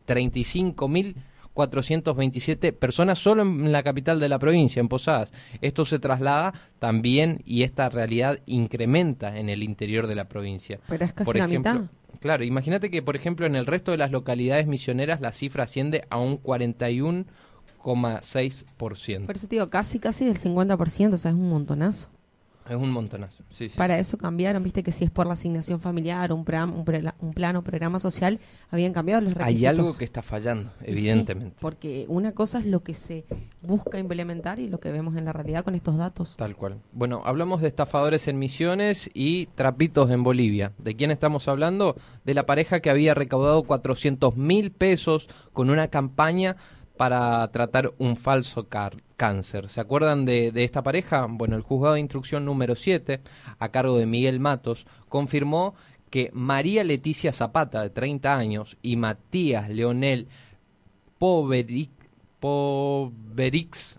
35.427 1.56 2.74
personas 2.74 3.20
solo 3.20 3.44
en 3.44 3.72
la 3.72 3.84
capital 3.84 4.20
de 4.20 4.30
la 4.30 4.40
provincia, 4.40 4.80
en 4.80 4.88
Posadas. 4.88 5.32
Esto 5.62 5.86
se 5.86 6.00
traslada 6.00 6.54
también 6.80 7.42
y 7.46 7.64
esta 7.64 7.90
realidad 7.90 8.40
incrementa 8.46 9.38
en 9.38 9.50
el 9.50 9.64
interior 9.64 10.08
de 10.08 10.16
la 10.16 10.30
provincia. 10.30 10.80
Pero 10.88 11.06
es 11.06 11.14
casi 11.14 11.26
por 11.26 11.38
la 11.38 11.48
mitad. 11.48 11.82
Claro, 12.20 12.44
imagínate 12.44 12.90
que, 12.90 13.02
por 13.02 13.16
ejemplo, 13.16 13.46
en 13.46 13.56
el 13.56 13.66
resto 13.66 13.92
de 13.92 13.98
las 13.98 14.12
localidades 14.12 14.68
misioneras 14.68 15.20
la 15.20 15.34
cifra 15.34 15.64
asciende 15.64 16.06
a 16.10 16.20
un 16.20 16.38
41 16.38 17.26
por 18.78 18.94
eso 18.94 19.48
te 19.48 19.56
digo, 19.56 19.68
casi, 19.68 20.00
casi 20.00 20.26
del 20.26 20.40
50%, 20.40 21.14
o 21.14 21.18
sea, 21.18 21.32
es 21.32 21.36
un 21.36 21.50
montonazo. 21.50 22.08
Es 22.70 22.76
un 22.76 22.92
montonazo, 22.92 23.44
sí, 23.50 23.68
sí. 23.70 23.78
Para 23.78 24.00
eso 24.00 24.18
cambiaron, 24.18 24.64
viste 24.64 24.84
que 24.84 24.92
si 24.92 25.04
es 25.04 25.12
por 25.12 25.28
la 25.28 25.34
asignación 25.34 25.82
familiar, 25.82 26.32
un, 26.32 26.46
plan, 26.46 26.70
un, 26.70 26.86
un 27.20 27.34
plano, 27.34 27.62
programa 27.62 28.00
social, 28.00 28.40
habían 28.72 28.94
cambiado 28.94 29.22
los 29.22 29.34
requisitos. 29.34 29.62
Hay 29.62 29.66
algo 29.66 29.98
que 29.98 30.06
está 30.06 30.22
fallando, 30.22 30.72
evidentemente. 30.82 31.58
porque 31.60 32.06
una 32.08 32.32
cosa 32.32 32.60
es 32.60 32.66
lo 32.66 32.82
que 32.82 32.94
se 32.94 33.26
busca 33.62 34.00
implementar 34.00 34.60
y 34.60 34.70
lo 34.70 34.80
que 34.80 34.92
vemos 34.92 35.18
en 35.18 35.26
la 35.26 35.34
realidad 35.34 35.64
con 35.64 35.76
estos 35.76 35.98
datos. 35.98 36.36
Tal 36.38 36.56
cual. 36.56 36.80
Bueno, 36.94 37.22
hablamos 37.26 37.62
de 37.62 37.68
estafadores 37.68 38.28
en 38.28 38.40
Misiones 38.40 39.10
y 39.14 39.48
trapitos 39.56 40.10
en 40.12 40.24
Bolivia. 40.24 40.72
¿De 40.78 40.96
quién 40.96 41.12
estamos 41.12 41.48
hablando? 41.48 41.96
De 42.24 42.34
la 42.34 42.46
pareja 42.46 42.80
que 42.80 42.90
había 42.90 43.14
recaudado 43.14 43.64
400 43.64 44.38
mil 44.38 44.72
pesos 44.72 45.30
con 45.52 45.70
una 45.70 45.90
campaña 45.90 46.56
para 46.98 47.48
tratar 47.52 47.94
un 47.98 48.16
falso 48.16 48.68
¿Se 49.24 49.80
acuerdan 49.80 50.26
de, 50.26 50.52
esta 50.54 50.84
pareja? 50.84 51.28
Bueno, 51.30 51.56
el 51.56 51.62
juzgado 51.62 51.94
de 51.94 52.02
instrucción 52.02 52.44
número 52.44 52.76
7, 52.76 53.22
a 53.58 53.70
cargo 53.70 53.98
de 53.98 54.06
Miguel 54.06 54.42
Matos, 54.42 54.86
confirmó 55.08 55.76
que 56.10 56.30
María 56.34 56.84
Leticia 56.84 57.32
Zapata, 57.32 57.82
de 57.84 57.90
30 57.90 58.38
años, 58.38 58.76
y 58.82 58.98
Matías 58.98 59.70
Leonel 59.70 60.28
Poverix, 61.20 61.62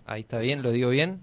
ahí 0.04 0.21
está 0.21 0.40
bien, 0.40 0.62
lo 0.62 0.73
digo 0.73 0.90
bien, 0.90 1.23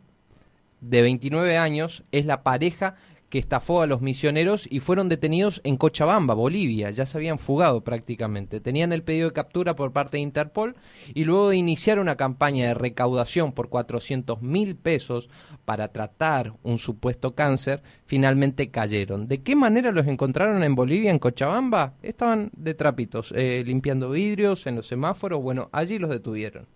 de 0.79 1.03
29 1.03 1.60
años, 1.60 2.03
es 2.12 2.25
la 2.25 2.41
pareja 2.41 2.96
que 3.31 3.39
estafó 3.39 3.81
a 3.81 3.88
los 3.88 4.01
misioneros 4.01 4.67
y 4.69 4.81
fueron 4.81 5.07
detenidos 5.07 5.61
en 5.63 5.77
Cochabamba, 5.77 6.33
Bolivia. 6.33 6.91
Ya 6.91 7.05
se 7.05 7.17
habían 7.17 7.39
fugado 7.39 7.81
prácticamente. 7.81 8.59
Tenían 8.59 8.91
el 8.91 9.03
pedido 9.03 9.29
de 9.29 9.33
captura 9.33 9.73
por 9.73 9.93
parte 9.93 10.17
de 10.17 10.23
Interpol 10.23 10.75
y 11.13 11.23
luego 11.23 11.50
de 11.50 11.55
iniciar 11.55 11.97
una 12.00 12.17
campaña 12.17 12.67
de 12.67 12.73
recaudación 12.73 13.53
por 13.53 13.69
400 13.69 14.41
mil 14.41 14.75
pesos 14.75 15.29
para 15.63 15.88
tratar 15.88 16.53
un 16.61 16.77
supuesto 16.77 17.33
cáncer, 17.33 17.81
finalmente 18.05 18.69
cayeron. 18.69 19.29
¿De 19.29 19.41
qué 19.41 19.55
manera 19.55 19.93
los 19.93 20.07
encontraron 20.07 20.61
en 20.61 20.75
Bolivia, 20.75 21.09
en 21.09 21.19
Cochabamba? 21.19 21.93
Estaban 22.03 22.51
de 22.53 22.73
trapitos, 22.73 23.33
eh, 23.33 23.63
limpiando 23.65 24.09
vidrios 24.09 24.67
en 24.67 24.75
los 24.75 24.88
semáforos. 24.88 25.41
Bueno, 25.41 25.69
allí 25.71 26.00
los 26.00 26.09
detuvieron 26.09 26.67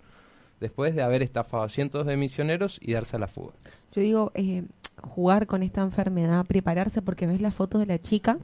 después 0.62 0.95
de 0.95 1.01
haber 1.01 1.21
estafado 1.21 1.63
a 1.63 1.69
cientos 1.69 2.05
de 2.05 2.15
misioneros 2.15 2.79
y 2.81 2.93
darse 2.93 3.17
a 3.17 3.19
la 3.19 3.27
fuga. 3.27 3.51
Yo 3.91 4.01
digo, 4.01 4.31
eh, 4.35 4.63
jugar 5.05 5.47
con 5.47 5.63
esta 5.63 5.81
enfermedad, 5.81 6.45
prepararse, 6.45 7.01
porque 7.01 7.27
ves 7.27 7.41
la 7.41 7.51
foto 7.51 7.77
de 7.77 7.85
la 7.85 8.00
chica 8.00 8.38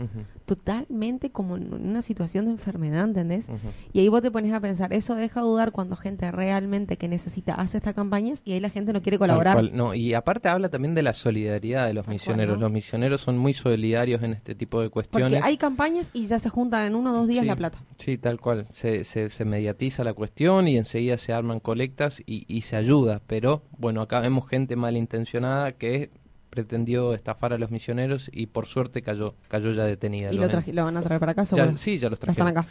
totalmente 0.46 1.32
como 1.32 1.58
en 1.58 1.74
una 1.74 2.01
situación 2.01 2.46
de 2.46 2.51
enfermedad, 2.51 3.06
¿entendés? 3.06 3.48
Y 3.94 4.00
ahí 4.00 4.08
vos 4.08 4.22
te 4.22 4.32
pones 4.32 4.53
a 4.53 4.60
pensar, 4.60 4.94
eso 4.94 5.15
deja 5.15 5.41
dudar 5.41 5.72
cuando 5.72 5.96
gente 5.96 6.32
realmente 6.32 6.98
que 6.98 7.08
necesita 7.08 7.56
hace 7.56 7.77
estas 7.77 7.94
campañas 7.94 8.41
y 8.46 8.53
ahí 8.53 8.60
la 8.60 8.70
gente 8.70 8.94
no 8.94 9.01
quiere 9.01 9.18
colaborar. 9.18 9.72
no, 9.74 9.94
y 9.94 10.13
aparte 10.13 10.50
habla 10.50 10.70
también 10.70 10.96
de 10.96 11.03
la 11.03 11.13
solidaridad 11.13 11.88
de 11.88 11.94
los 11.94 12.08
misioneros. 12.08 12.60
Los 12.60 12.72
misioneros 12.72 13.22
son 13.22 13.38
muy 13.38 13.53
solidarios 13.53 14.24
en 14.24 14.34
este 14.34 14.56
tipo 14.56 14.82
de 14.82 14.89
cuestiones. 14.89 15.32
Porque 15.32 15.48
hay 15.48 15.58
campañas 15.58 16.12
y 16.13 16.27
ya 16.27 16.39
se 16.39 16.50
juntan 16.50 16.86
en 16.86 16.96
uno 16.96 17.12
o 17.12 17.15
dos 17.15 17.27
días 17.27 17.46
la 17.46 17.56
plata. 17.56 17.80
Sí, 17.98 18.18
tal 18.18 18.39
cual. 18.39 18.68
Se, 18.72 19.03
se, 19.03 19.46
mediatiza 19.46 20.03
la 20.03 20.13
cuestión 20.13 20.68
y 20.68 20.77
enseguida 20.77 21.18
se 21.18 21.34
arman 21.34 21.60
colectas 21.60 22.22
y, 22.25 22.46
y 22.48 22.62
se 22.62 22.75
ayuda. 22.75 23.22
Pero 23.25 23.63
bueno, 23.77 24.01
acá 24.01 24.20
vemos 24.20 24.48
gente 24.48 24.75
malintencionada 24.75 25.72
que 25.74 26.12
pretendió 26.51 27.15
estafar 27.15 27.53
a 27.53 27.58
los 27.58 27.72
misioneros 27.72 28.29
y 28.31 28.48
por 28.48 28.67
suerte 28.67 29.01
cayó 29.01 29.34
cayó 29.48 29.72
ya 29.72 29.86
detenida. 29.86 30.31
¿Y 30.31 30.36
lo, 30.36 30.84
van 30.84 30.98
a 30.98 31.01
traer 31.01 31.20
para 31.20 31.31
acá? 31.31 31.46
sí, 31.77 31.98
ya 31.98 32.10
los 32.10 32.20
trajeron. 32.20 32.50
Están 32.50 32.63
acá. 32.63 32.70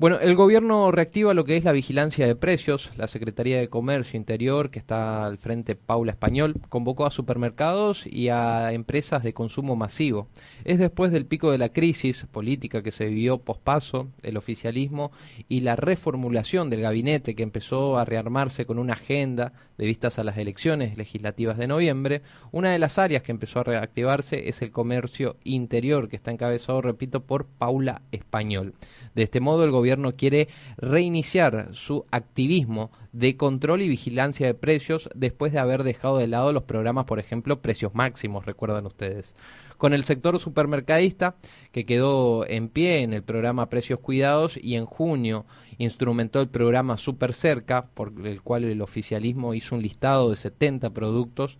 Bueno, 0.00 0.20
el 0.20 0.36
gobierno 0.36 0.92
reactiva 0.92 1.34
lo 1.34 1.42
que 1.42 1.56
es 1.56 1.64
la 1.64 1.72
vigilancia 1.72 2.24
de 2.24 2.36
precios. 2.36 2.92
La 2.96 3.08
Secretaría 3.08 3.58
de 3.58 3.68
Comercio 3.68 4.16
Interior, 4.16 4.70
que 4.70 4.78
está 4.78 5.26
al 5.26 5.38
frente 5.38 5.74
Paula 5.74 6.12
Español, 6.12 6.54
convocó 6.68 7.04
a 7.04 7.10
supermercados 7.10 8.06
y 8.06 8.28
a 8.28 8.72
empresas 8.72 9.24
de 9.24 9.34
consumo 9.34 9.74
masivo. 9.74 10.28
Es 10.64 10.78
después 10.78 11.10
del 11.10 11.26
pico 11.26 11.50
de 11.50 11.58
la 11.58 11.70
crisis 11.70 12.26
política 12.30 12.84
que 12.84 12.92
se 12.92 13.06
vivió 13.06 13.38
pospaso, 13.38 14.06
el 14.22 14.36
oficialismo 14.36 15.10
y 15.48 15.62
la 15.62 15.74
reformulación 15.74 16.70
del 16.70 16.82
gabinete 16.82 17.34
que 17.34 17.42
empezó 17.42 17.98
a 17.98 18.04
rearmarse 18.04 18.66
con 18.66 18.78
una 18.78 18.92
agenda 18.92 19.52
de 19.78 19.86
vistas 19.86 20.20
a 20.20 20.24
las 20.24 20.38
elecciones 20.38 20.96
legislativas 20.96 21.58
de 21.58 21.66
noviembre. 21.66 22.22
Una 22.52 22.70
de 22.70 22.78
las 22.78 22.98
áreas 22.98 23.24
que 23.24 23.32
empezó 23.32 23.58
a 23.58 23.64
reactivarse 23.64 24.48
es 24.48 24.62
el 24.62 24.70
comercio 24.70 25.34
interior, 25.42 26.08
que 26.08 26.14
está 26.14 26.30
encabezado, 26.30 26.82
repito, 26.82 27.24
por 27.24 27.46
Paula 27.46 28.02
Español. 28.12 28.74
De 29.16 29.24
este 29.24 29.40
modo, 29.40 29.64
el 29.64 29.72
gobierno 29.72 29.87
gobierno 29.88 30.16
quiere 30.16 30.48
reiniciar 30.76 31.70
su 31.72 32.04
activismo 32.10 32.90
de 33.12 33.38
control 33.38 33.80
y 33.80 33.88
vigilancia 33.88 34.46
de 34.46 34.52
precios 34.52 35.08
después 35.14 35.50
de 35.52 35.60
haber 35.60 35.82
dejado 35.82 36.18
de 36.18 36.26
lado 36.26 36.52
los 36.52 36.64
programas, 36.64 37.06
por 37.06 37.18
ejemplo, 37.18 37.62
precios 37.62 37.94
máximos, 37.94 38.44
recuerdan 38.44 38.84
ustedes. 38.84 39.34
Con 39.78 39.94
el 39.94 40.04
sector 40.04 40.38
supermercadista, 40.38 41.36
que 41.72 41.86
quedó 41.86 42.46
en 42.46 42.68
pie 42.68 43.00
en 43.00 43.14
el 43.14 43.22
programa 43.22 43.70
Precios 43.70 44.00
Cuidados 44.00 44.58
y 44.60 44.74
en 44.74 44.84
junio 44.84 45.46
instrumentó 45.78 46.40
el 46.40 46.48
programa 46.48 46.98
Super 46.98 47.32
Cerca, 47.32 47.86
por 47.94 48.12
el 48.26 48.42
cual 48.42 48.64
el 48.64 48.82
oficialismo 48.82 49.54
hizo 49.54 49.74
un 49.74 49.82
listado 49.82 50.28
de 50.28 50.36
70 50.36 50.90
productos 50.90 51.56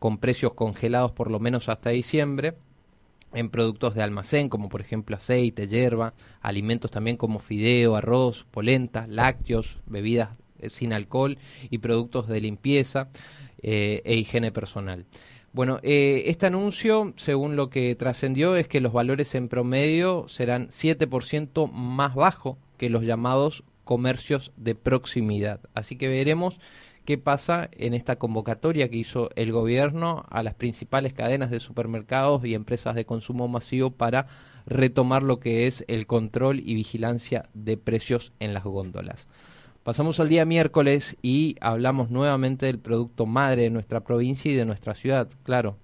con 0.00 0.18
precios 0.18 0.54
congelados 0.54 1.12
por 1.12 1.30
lo 1.30 1.38
menos 1.38 1.68
hasta 1.68 1.90
diciembre 1.90 2.56
en 3.32 3.50
productos 3.50 3.94
de 3.94 4.02
almacén, 4.02 4.48
como 4.48 4.68
por 4.68 4.80
ejemplo 4.80 5.16
aceite, 5.16 5.66
hierba, 5.66 6.14
alimentos 6.40 6.90
también 6.90 7.16
como 7.16 7.38
fideo, 7.38 7.96
arroz, 7.96 8.46
polenta, 8.50 9.06
lácteos, 9.06 9.78
bebidas 9.86 10.30
eh, 10.58 10.70
sin 10.70 10.92
alcohol 10.92 11.38
y 11.70 11.78
productos 11.78 12.28
de 12.28 12.40
limpieza 12.40 13.08
eh, 13.62 14.02
e 14.04 14.16
higiene 14.16 14.52
personal. 14.52 15.06
Bueno, 15.52 15.80
eh, 15.82 16.24
este 16.26 16.46
anuncio, 16.46 17.14
según 17.16 17.56
lo 17.56 17.70
que 17.70 17.94
trascendió, 17.94 18.56
es 18.56 18.68
que 18.68 18.80
los 18.80 18.92
valores 18.92 19.34
en 19.34 19.48
promedio 19.48 20.26
serán 20.28 20.68
7% 20.68 21.70
más 21.72 22.14
bajo 22.14 22.58
que 22.76 22.90
los 22.90 23.04
llamados 23.04 23.64
comercios 23.84 24.52
de 24.56 24.74
proximidad. 24.74 25.60
Así 25.74 25.96
que 25.96 26.08
veremos 26.08 26.60
qué 27.08 27.16
pasa 27.16 27.70
en 27.72 27.94
esta 27.94 28.16
convocatoria 28.16 28.90
que 28.90 28.98
hizo 28.98 29.30
el 29.34 29.50
gobierno 29.50 30.26
a 30.28 30.42
las 30.42 30.52
principales 30.52 31.14
cadenas 31.14 31.50
de 31.50 31.58
supermercados 31.58 32.44
y 32.44 32.52
empresas 32.52 32.94
de 32.94 33.06
consumo 33.06 33.48
masivo 33.48 33.90
para 33.90 34.26
retomar 34.66 35.22
lo 35.22 35.40
que 35.40 35.66
es 35.66 35.86
el 35.88 36.06
control 36.06 36.60
y 36.60 36.74
vigilancia 36.74 37.48
de 37.54 37.78
precios 37.78 38.34
en 38.40 38.52
las 38.52 38.64
góndolas. 38.64 39.26
Pasamos 39.84 40.20
al 40.20 40.28
día 40.28 40.44
miércoles 40.44 41.16
y 41.22 41.56
hablamos 41.62 42.10
nuevamente 42.10 42.66
del 42.66 42.78
producto 42.78 43.24
madre 43.24 43.62
de 43.62 43.70
nuestra 43.70 44.00
provincia 44.00 44.52
y 44.52 44.54
de 44.54 44.66
nuestra 44.66 44.94
ciudad, 44.94 45.30
claro, 45.44 45.78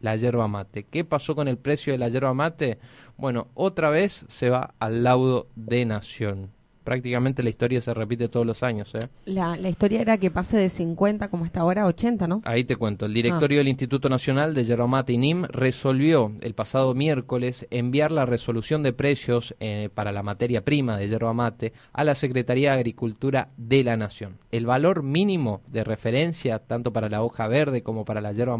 la 0.00 0.16
yerba 0.16 0.48
mate. 0.48 0.82
¿Qué 0.82 1.04
pasó 1.04 1.36
con 1.36 1.46
el 1.46 1.58
precio 1.58 1.92
de 1.92 2.00
la 2.00 2.08
yerba 2.08 2.34
mate? 2.34 2.80
Bueno, 3.16 3.46
otra 3.54 3.88
vez 3.88 4.24
se 4.26 4.50
va 4.50 4.74
al 4.80 5.04
laudo 5.04 5.46
de 5.54 5.84
nación 5.84 6.55
prácticamente 6.86 7.42
la 7.42 7.50
historia 7.50 7.80
se 7.80 7.92
repite 7.92 8.28
todos 8.28 8.46
los 8.46 8.62
años. 8.62 8.94
¿eh? 8.94 9.08
La, 9.24 9.56
historia 9.68 10.00
era 10.00 10.18
que 10.18 10.30
pase 10.30 10.56
de 10.56 10.68
50 10.68 11.28
como 11.28 11.44
está 11.44 11.60
ahora 11.60 11.82
a 11.82 11.86
80, 11.86 12.28
¿no? 12.28 12.42
Ahí 12.44 12.62
te 12.62 12.76
cuento. 12.76 13.06
El 13.06 13.12
directorio 13.12 13.58
ah. 13.58 13.60
del 13.60 13.68
Instituto 13.68 14.08
Nacional 14.08 14.54
de 14.54 14.64
Yeromate 14.64 15.12
y 15.12 15.18
NIM 15.18 15.46
resolvió 15.46 16.32
el 16.40 16.54
pasado 16.54 16.94
miércoles 16.94 17.66
enviar 17.70 18.12
la 18.12 18.24
resolución 18.24 18.84
de 18.84 18.92
precios 18.92 19.56
eh, 19.58 19.90
para 19.94 20.12
la 20.12 20.22
materia 20.22 20.64
prima 20.64 20.96
de 20.96 21.08
yerba 21.08 21.34
mate 21.34 21.72
a 21.92 22.04
la 22.04 22.14
Secretaría 22.14 22.70
de 22.70 22.78
Agricultura 22.78 23.48
de 23.56 23.82
la 23.82 23.96
Nación. 23.96 24.38
El 24.52 24.64
valor 24.64 25.02
mínimo 25.02 25.62
de 25.66 25.82
referencia, 25.82 26.60
tanto 26.60 26.92
para 26.92 27.08
la 27.08 27.24
hoja 27.24 27.48
verde 27.48 27.82
como 27.82 28.04
para 28.04 28.20
la 28.20 28.32
yerba 28.32 28.58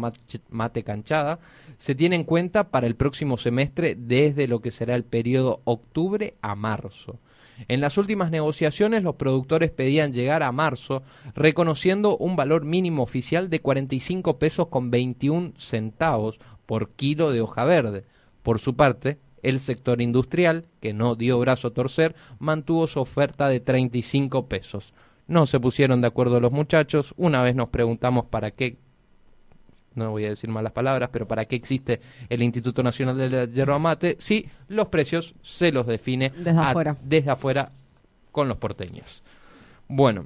mate 0.49 0.83
canchada, 0.83 1.39
se 1.77 1.95
tiene 1.95 2.17
en 2.17 2.25
cuenta 2.25 2.71
para 2.71 2.87
el 2.87 2.95
próximo 2.95 3.37
semestre 3.37 3.95
desde 3.97 4.49
lo 4.49 4.59
que 4.59 4.71
será 4.71 4.95
el 4.95 5.05
periodo 5.05 5.61
octubre 5.63 6.35
a 6.41 6.55
marzo. 6.55 7.19
En 7.67 7.81
las 7.81 7.97
últimas 7.97 8.31
negociaciones 8.31 9.03
los 9.03 9.15
productores 9.15 9.71
pedían 9.71 10.13
llegar 10.13 10.43
a 10.43 10.51
marzo 10.51 11.03
reconociendo 11.35 12.17
un 12.17 12.35
valor 12.35 12.65
mínimo 12.65 13.03
oficial 13.03 13.49
de 13.49 13.61
45 13.61 14.37
pesos 14.37 14.67
con 14.67 14.91
21 14.91 15.53
centavos 15.57 16.39
por 16.65 16.91
kilo 16.91 17.31
de 17.31 17.41
hoja 17.41 17.65
verde. 17.65 18.05
Por 18.43 18.59
su 18.59 18.75
parte, 18.75 19.17
el 19.41 19.59
sector 19.59 20.01
industrial, 20.01 20.65
que 20.81 20.93
no 20.93 21.15
dio 21.15 21.39
brazo 21.39 21.69
a 21.69 21.73
torcer, 21.73 22.15
mantuvo 22.39 22.87
su 22.87 22.99
oferta 22.99 23.49
de 23.49 23.59
35 23.59 24.47
pesos. 24.47 24.93
No 25.27 25.45
se 25.45 25.59
pusieron 25.59 26.01
de 26.01 26.07
acuerdo 26.07 26.39
los 26.39 26.51
muchachos, 26.51 27.13
una 27.17 27.41
vez 27.43 27.55
nos 27.55 27.69
preguntamos 27.69 28.25
para 28.25 28.51
qué 28.51 28.77
no 29.97 30.11
voy 30.11 30.25
a 30.25 30.29
decir 30.29 30.49
malas 30.49 30.71
palabras, 30.71 31.09
pero 31.11 31.27
¿para 31.27 31.45
qué 31.45 31.55
existe 31.55 31.99
el 32.29 32.41
Instituto 32.41 32.83
Nacional 32.83 33.17
de 33.17 33.29
la 33.29 33.45
Yerba 33.45 33.79
Mate 33.79 34.15
si 34.19 34.47
los 34.67 34.87
precios 34.87 35.33
se 35.41 35.71
los 35.71 35.87
define 35.87 36.31
desde, 36.35 36.59
afuera. 36.59 36.95
desde 37.03 37.31
afuera 37.31 37.71
con 38.31 38.47
los 38.47 38.57
porteños? 38.57 39.23
Bueno, 39.87 40.25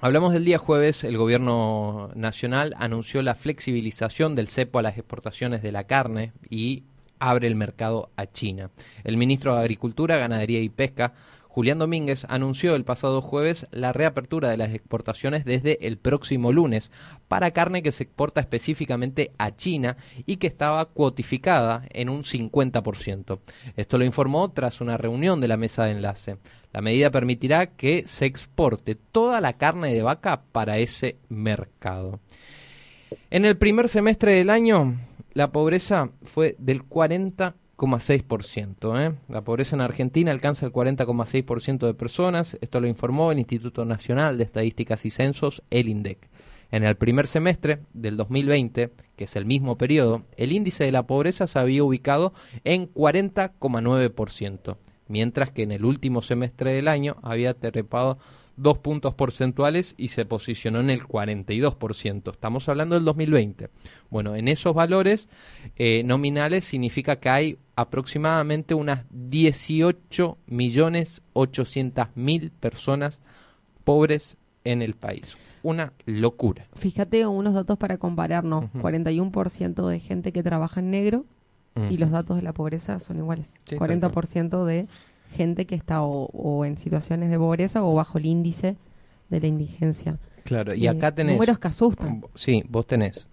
Hablamos 0.00 0.34
del 0.34 0.44
día 0.44 0.58
jueves, 0.58 1.02
el 1.04 1.16
gobierno 1.16 2.10
nacional 2.14 2.74
anunció 2.78 3.22
la 3.22 3.34
flexibilización 3.34 4.34
del 4.34 4.48
cepo 4.48 4.78
a 4.78 4.82
las 4.82 4.98
exportaciones 4.98 5.62
de 5.62 5.72
la 5.72 5.84
carne 5.84 6.32
y 6.50 6.82
abre 7.18 7.46
el 7.46 7.54
mercado 7.54 8.10
a 8.16 8.26
China. 8.26 8.70
El 9.02 9.16
ministro 9.16 9.54
de 9.54 9.60
Agricultura, 9.60 10.18
Ganadería 10.18 10.60
y 10.60 10.68
Pesca 10.68 11.14
Julián 11.54 11.78
Domínguez 11.78 12.26
anunció 12.28 12.74
el 12.74 12.82
pasado 12.82 13.22
jueves 13.22 13.68
la 13.70 13.92
reapertura 13.92 14.48
de 14.48 14.56
las 14.56 14.74
exportaciones 14.74 15.44
desde 15.44 15.86
el 15.86 15.98
próximo 15.98 16.50
lunes 16.50 16.90
para 17.28 17.52
carne 17.52 17.80
que 17.80 17.92
se 17.92 18.02
exporta 18.02 18.40
específicamente 18.40 19.30
a 19.38 19.54
China 19.54 19.96
y 20.26 20.38
que 20.38 20.48
estaba 20.48 20.84
cuotificada 20.86 21.86
en 21.90 22.08
un 22.08 22.24
50%. 22.24 23.38
Esto 23.76 23.98
lo 23.98 24.04
informó 24.04 24.50
tras 24.50 24.80
una 24.80 24.96
reunión 24.96 25.40
de 25.40 25.46
la 25.46 25.56
mesa 25.56 25.84
de 25.84 25.92
enlace. 25.92 26.38
La 26.72 26.80
medida 26.80 27.12
permitirá 27.12 27.66
que 27.66 28.02
se 28.04 28.26
exporte 28.26 28.96
toda 28.96 29.40
la 29.40 29.52
carne 29.52 29.94
de 29.94 30.02
vaca 30.02 30.42
para 30.50 30.78
ese 30.78 31.18
mercado. 31.28 32.18
En 33.30 33.44
el 33.44 33.56
primer 33.56 33.88
semestre 33.88 34.32
del 34.32 34.50
año, 34.50 34.98
la 35.34 35.52
pobreza 35.52 36.10
fue 36.24 36.56
del 36.58 36.82
40 36.82 37.54
¿eh? 37.76 39.12
La 39.28 39.42
pobreza 39.42 39.76
en 39.76 39.80
Argentina 39.80 40.30
alcanza 40.30 40.66
el 40.66 40.72
40,6% 40.72 41.86
de 41.86 41.94
personas. 41.94 42.56
Esto 42.60 42.80
lo 42.80 42.86
informó 42.86 43.32
el 43.32 43.38
Instituto 43.38 43.84
Nacional 43.84 44.38
de 44.38 44.44
Estadísticas 44.44 45.04
y 45.04 45.10
Censos, 45.10 45.62
el 45.70 45.88
INDEC. 45.88 46.28
En 46.70 46.84
el 46.84 46.96
primer 46.96 47.26
semestre 47.26 47.80
del 47.92 48.16
2020, 48.16 48.90
que 49.16 49.24
es 49.24 49.36
el 49.36 49.44
mismo 49.44 49.76
periodo, 49.76 50.22
el 50.36 50.52
índice 50.52 50.84
de 50.84 50.92
la 50.92 51.06
pobreza 51.06 51.46
se 51.46 51.58
había 51.58 51.84
ubicado 51.84 52.32
en 52.64 52.92
40,9%, 52.92 54.76
mientras 55.08 55.50
que 55.50 55.62
en 55.62 55.72
el 55.72 55.84
último 55.84 56.22
semestre 56.22 56.72
del 56.72 56.88
año 56.88 57.16
había 57.22 57.54
trepado 57.54 58.18
dos 58.56 58.78
puntos 58.78 59.14
porcentuales 59.14 59.94
y 59.96 60.08
se 60.08 60.24
posicionó 60.24 60.80
en 60.80 60.90
el 60.90 61.02
42%. 61.02 62.30
Estamos 62.30 62.68
hablando 62.68 62.94
del 62.94 63.04
2020. 63.04 63.70
Bueno, 64.10 64.36
en 64.36 64.48
esos 64.48 64.74
valores 64.74 65.28
eh, 65.76 66.02
nominales 66.04 66.64
significa 66.64 67.16
que 67.16 67.28
hay 67.28 67.58
aproximadamente 67.76 68.74
unas 68.74 69.04
18 69.10 70.38
millones 70.46 71.22
800 71.32 72.08
mil 72.14 72.50
personas 72.52 73.20
pobres 73.84 74.36
en 74.64 74.82
el 74.82 74.94
país. 74.94 75.36
Una 75.62 75.92
locura. 76.06 76.66
Fíjate 76.74 77.26
unos 77.26 77.54
datos 77.54 77.78
para 77.78 77.98
compararnos. 77.98 78.64
41% 78.74 79.88
de 79.88 80.00
gente 80.00 80.32
que 80.32 80.42
trabaja 80.42 80.80
en 80.80 80.90
negro 80.90 81.24
y 81.90 81.96
los 81.96 82.10
datos 82.10 82.36
de 82.36 82.42
la 82.42 82.52
pobreza 82.52 83.00
son 83.00 83.18
iguales. 83.18 83.54
40% 83.66 84.64
de 84.64 84.86
gente 85.34 85.66
que 85.66 85.74
está 85.74 86.02
o, 86.02 86.64
en 86.64 86.78
situaciones 86.78 87.30
de 87.30 87.38
pobreza 87.38 87.82
o 87.82 87.94
bajo 87.94 88.18
el 88.18 88.26
índice 88.26 88.76
de 89.28 89.40
la 89.40 89.46
indigencia. 89.46 90.18
Claro, 90.44 90.74
y 90.74 90.86
acá 90.86 91.14
tenés... 91.14 91.34
Números 91.34 91.58
que 91.58 91.68
asustan. 91.68 92.24
Sí, 92.34 92.62
vos 92.68 92.86
tenés, 92.86 93.28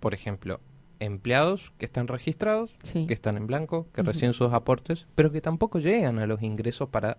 por 0.00 0.14
ejemplo, 0.14 0.60
empleados 1.00 1.72
que 1.78 1.84
están 1.84 2.08
registrados, 2.08 2.74
que 2.92 3.12
están 3.12 3.36
en 3.36 3.46
blanco, 3.46 3.86
que 3.92 4.02
reciben 4.02 4.32
sus 4.32 4.52
aportes, 4.52 5.06
pero 5.14 5.30
que 5.30 5.40
tampoco 5.40 5.78
llegan 5.78 6.18
a 6.18 6.26
los 6.26 6.42
ingresos 6.42 6.88
para 6.88 7.16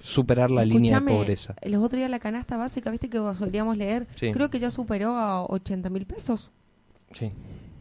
superar 0.00 0.50
la 0.50 0.64
línea 0.64 1.00
de 1.00 1.06
pobreza. 1.06 1.54
Los 1.62 1.82
otros 1.82 1.98
días 1.98 2.10
la 2.10 2.18
canasta 2.18 2.56
básica, 2.56 2.90
viste 2.90 3.08
que 3.08 3.18
solíamos 3.36 3.76
leer, 3.76 4.06
creo 4.18 4.50
que 4.50 4.58
ya 4.58 4.70
superó 4.70 5.10
a 5.16 5.44
80 5.44 5.90
mil 5.90 6.06
pesos. 6.06 6.50
Sí. 7.12 7.32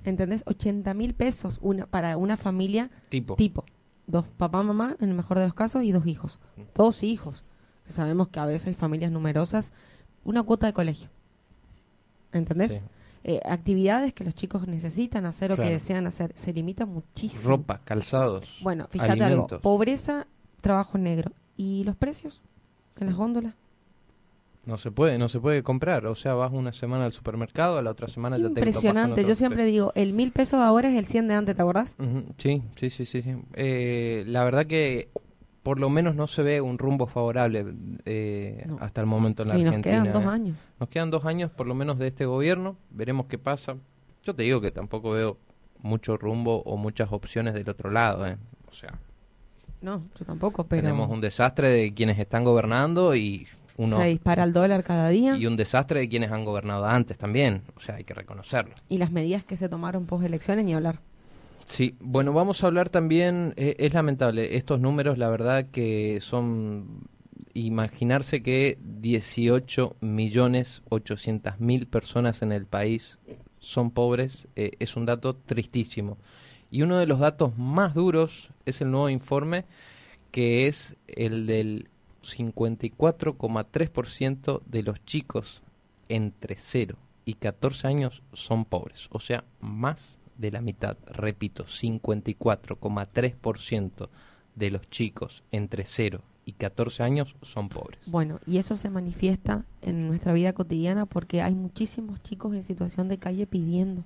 ¿Entendés? 0.05 0.43
80 0.45 0.93
mil 0.93 1.13
pesos 1.13 1.57
una, 1.61 1.85
para 1.85 2.15
una 2.17 2.37
familia 2.37 2.89
tipo. 3.09 3.35
tipo 3.35 3.65
dos 4.07 4.25
papá, 4.37 4.63
mamá, 4.63 4.95
en 4.99 5.09
el 5.09 5.15
mejor 5.15 5.37
de 5.37 5.45
los 5.45 5.53
casos, 5.53 5.83
y 5.83 5.91
dos 5.91 6.07
hijos. 6.07 6.39
Dos 6.73 7.03
hijos. 7.03 7.43
Sabemos 7.87 8.29
que 8.29 8.39
a 8.39 8.45
veces 8.45 8.67
hay 8.67 8.73
familias 8.73 9.11
numerosas. 9.11 9.71
Una 10.23 10.43
cuota 10.43 10.65
de 10.65 10.73
colegio. 10.73 11.09
¿Entendés? 12.31 12.81
Eh, 13.23 13.41
actividades 13.45 14.13
que 14.13 14.23
los 14.23 14.35
chicos 14.35 14.67
necesitan 14.67 15.25
hacer 15.25 15.51
o 15.51 15.55
que 15.55 15.69
desean 15.69 16.07
hacer. 16.07 16.31
Se 16.35 16.53
limita 16.53 16.85
muchísimo. 16.85 17.43
Ropa, 17.49 17.81
calzados. 17.83 18.45
Bueno, 18.61 18.87
fíjate 18.89 19.23
algo. 19.23 19.47
Pobreza, 19.61 20.27
trabajo 20.61 20.97
negro. 20.97 21.31
¿Y 21.55 21.83
los 21.83 21.95
precios 21.95 22.41
en 22.99 23.07
las 23.07 23.15
góndolas? 23.15 23.53
No 24.67 24.75
se 24.75 24.91
puede, 24.91 25.17
no 25.17 25.29
se 25.29 25.39
puede 25.39 25.63
comprar. 25.63 26.05
O 26.07 26.15
sea, 26.15 26.33
vas 26.33 26.51
una 26.51 26.73
semana 26.73 27.05
al 27.05 27.13
supermercado, 27.13 27.77
a 27.77 27.81
la 27.81 27.89
otra 27.89 28.09
semana 28.09 28.37
ya 28.37 28.49
te 28.49 28.59
Impresionante. 28.59 29.23
Yo 29.23 29.33
siempre 29.33 29.63
digo, 29.63 29.93
el 29.95 30.11
mil 30.11 30.33
pesos 30.33 30.59
de 30.59 30.65
ahora 30.65 30.89
es 30.89 30.97
el 30.97 31.07
100 31.07 31.29
de 31.29 31.33
antes, 31.35 31.55
¿te 31.55 31.61
acordás? 31.61 31.95
Sí, 32.37 32.61
sí, 32.75 32.89
sí, 32.89 33.05
sí. 33.05 33.23
Eh, 33.53 34.25
la 34.27 34.43
verdad 34.43 34.65
que 34.65 35.07
por 35.63 35.79
lo 35.79 35.89
menos 35.89 36.15
no 36.15 36.27
se 36.27 36.43
ve 36.43 36.59
un 36.59 36.77
rumbo 36.77 37.07
favorable 37.07 37.65
eh, 38.03 38.67
hasta 38.81 38.99
el 38.99 39.07
momento 39.07 39.43
en 39.43 39.49
la 39.49 39.55
Argentina. 39.55 39.99
Nos 39.99 40.03
quedan 40.03 40.13
dos 40.13 40.23
¿eh? 40.23 40.35
años. 40.35 40.57
Nos 40.81 40.89
quedan 40.89 41.11
dos 41.11 41.25
años, 41.25 41.49
por 41.49 41.65
lo 41.65 41.73
menos, 41.73 41.97
de 41.97 42.07
este 42.07 42.25
gobierno. 42.25 42.75
Veremos 42.89 43.27
qué 43.27 43.37
pasa. 43.37 43.77
Yo 44.23 44.35
te 44.35 44.43
digo 44.43 44.59
que 44.59 44.71
tampoco 44.71 45.11
veo 45.11 45.37
mucho 45.79 46.17
rumbo 46.17 46.61
o 46.63 46.75
muchas 46.75 47.13
opciones 47.13 47.53
del 47.53 47.69
otro 47.69 47.89
lado. 47.89 48.27
¿eh? 48.27 48.37
O 48.67 48.73
sea. 48.73 48.99
No, 49.79 50.03
yo 50.19 50.25
tampoco, 50.25 50.65
pero. 50.65 50.81
Tenemos 50.81 51.09
un 51.09 51.21
desastre 51.21 51.69
de 51.69 51.93
quienes 51.93 52.19
están 52.19 52.43
gobernando 52.43 53.15
y 53.15 53.47
se 53.77 54.03
dispara 54.05 54.43
el 54.43 54.53
dólar 54.53 54.83
cada 54.83 55.09
día. 55.09 55.37
Y 55.37 55.45
un 55.45 55.55
desastre 55.55 55.99
de 55.99 56.09
quienes 56.09 56.31
han 56.31 56.45
gobernado 56.45 56.85
antes 56.85 57.17
también, 57.17 57.61
o 57.75 57.79
sea, 57.79 57.95
hay 57.95 58.03
que 58.03 58.13
reconocerlo. 58.13 58.75
Y 58.89 58.97
las 58.97 59.11
medidas 59.11 59.43
que 59.43 59.57
se 59.57 59.69
tomaron 59.69 60.05
post 60.05 60.25
elecciones 60.25 60.65
ni 60.65 60.73
hablar. 60.73 60.99
Sí, 61.65 61.95
bueno, 61.99 62.31
vamos 62.33 62.63
a 62.63 62.67
hablar 62.67 62.89
también, 62.89 63.53
eh, 63.57 63.75
es 63.77 63.93
lamentable, 63.93 64.55
estos 64.55 64.79
números 64.79 65.17
la 65.17 65.29
verdad 65.29 65.65
que 65.69 66.19
son, 66.21 67.07
imaginarse 67.53 68.41
que 68.41 68.77
18 68.81 69.97
millones 69.99 70.81
800 70.89 71.59
mil 71.59 71.87
personas 71.87 72.41
en 72.41 72.51
el 72.51 72.65
país 72.65 73.17
son 73.59 73.91
pobres, 73.91 74.47
eh, 74.55 74.71
es 74.79 74.95
un 74.95 75.05
dato 75.05 75.35
tristísimo. 75.35 76.17
Y 76.71 76.83
uno 76.83 76.97
de 76.97 77.05
los 77.05 77.19
datos 77.19 77.57
más 77.57 77.93
duros 77.93 78.49
es 78.65 78.81
el 78.81 78.91
nuevo 78.91 79.09
informe, 79.09 79.65
que 80.31 80.67
es 80.67 80.95
el 81.07 81.45
del 81.47 81.89
54,3% 82.35 84.61
de 84.65 84.83
los 84.83 85.05
chicos 85.05 85.61
entre 86.09 86.57
0 86.57 86.97
y 87.25 87.35
14 87.35 87.87
años 87.87 88.23
son 88.33 88.65
pobres, 88.65 89.07
o 89.11 89.19
sea, 89.19 89.43
más 89.59 90.17
de 90.37 90.51
la 90.51 90.61
mitad, 90.61 90.95
repito, 91.05 91.65
54,3% 91.65 94.09
de 94.55 94.71
los 94.71 94.89
chicos 94.89 95.43
entre 95.51 95.83
0 95.85 96.21
y 96.45 96.53
14 96.53 97.03
años 97.03 97.35
son 97.41 97.67
pobres. 97.69 97.99
Bueno, 98.05 98.39
y 98.45 98.57
eso 98.57 98.77
se 98.77 98.89
manifiesta 98.89 99.65
en 99.81 100.07
nuestra 100.07 100.31
vida 100.33 100.53
cotidiana 100.53 101.05
porque 101.05 101.41
hay 101.41 101.55
muchísimos 101.55 102.23
chicos 102.23 102.55
en 102.55 102.63
situación 102.63 103.09
de 103.09 103.17
calle 103.17 103.45
pidiendo, 103.45 104.05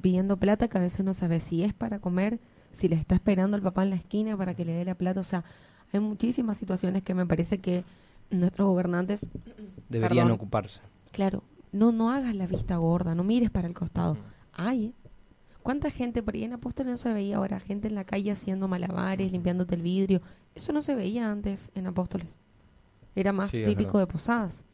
pidiendo 0.00 0.36
plata 0.36 0.66
que 0.68 0.78
a 0.78 0.80
veces 0.80 1.04
no 1.04 1.14
sabe 1.14 1.38
si 1.38 1.62
es 1.62 1.72
para 1.72 2.00
comer, 2.00 2.40
si 2.72 2.88
le 2.88 2.96
está 2.96 3.14
esperando 3.14 3.56
el 3.56 3.62
papá 3.62 3.84
en 3.84 3.90
la 3.90 3.96
esquina 3.96 4.36
para 4.36 4.54
que 4.54 4.64
le 4.64 4.72
dé 4.72 4.84
la 4.84 4.96
plata, 4.96 5.20
o 5.20 5.24
sea, 5.24 5.44
hay 5.92 6.00
muchísimas 6.00 6.56
situaciones 6.56 7.02
que 7.02 7.14
me 7.14 7.26
parece 7.26 7.58
que 7.58 7.84
nuestros 8.30 8.68
gobernantes 8.68 9.26
deberían 9.88 10.30
ocuparse. 10.30 10.80
Claro, 11.12 11.42
no 11.72 11.92
no 11.92 12.10
hagas 12.10 12.34
la 12.34 12.46
vista 12.46 12.76
gorda, 12.76 13.14
no 13.14 13.24
mires 13.24 13.50
para 13.50 13.68
el 13.68 13.74
costado. 13.74 14.16
Ay, 14.52 14.94
¿cuánta 15.62 15.90
gente 15.90 16.22
por 16.22 16.34
ahí 16.34 16.44
en 16.44 16.54
Apóstoles 16.54 16.92
no 16.92 16.96
se 16.98 17.12
veía 17.12 17.36
ahora? 17.36 17.60
Gente 17.60 17.88
en 17.88 17.94
la 17.94 18.04
calle 18.04 18.30
haciendo 18.30 18.68
malabares, 18.68 19.32
limpiándote 19.32 19.74
el 19.74 19.82
vidrio. 19.82 20.20
Eso 20.54 20.72
no 20.72 20.82
se 20.82 20.94
veía 20.94 21.30
antes 21.30 21.70
en 21.74 21.86
Apóstoles. 21.86 22.34
Era 23.14 23.32
más 23.32 23.50
típico 23.50 23.98
de 23.98 24.06
posadas. 24.06 24.64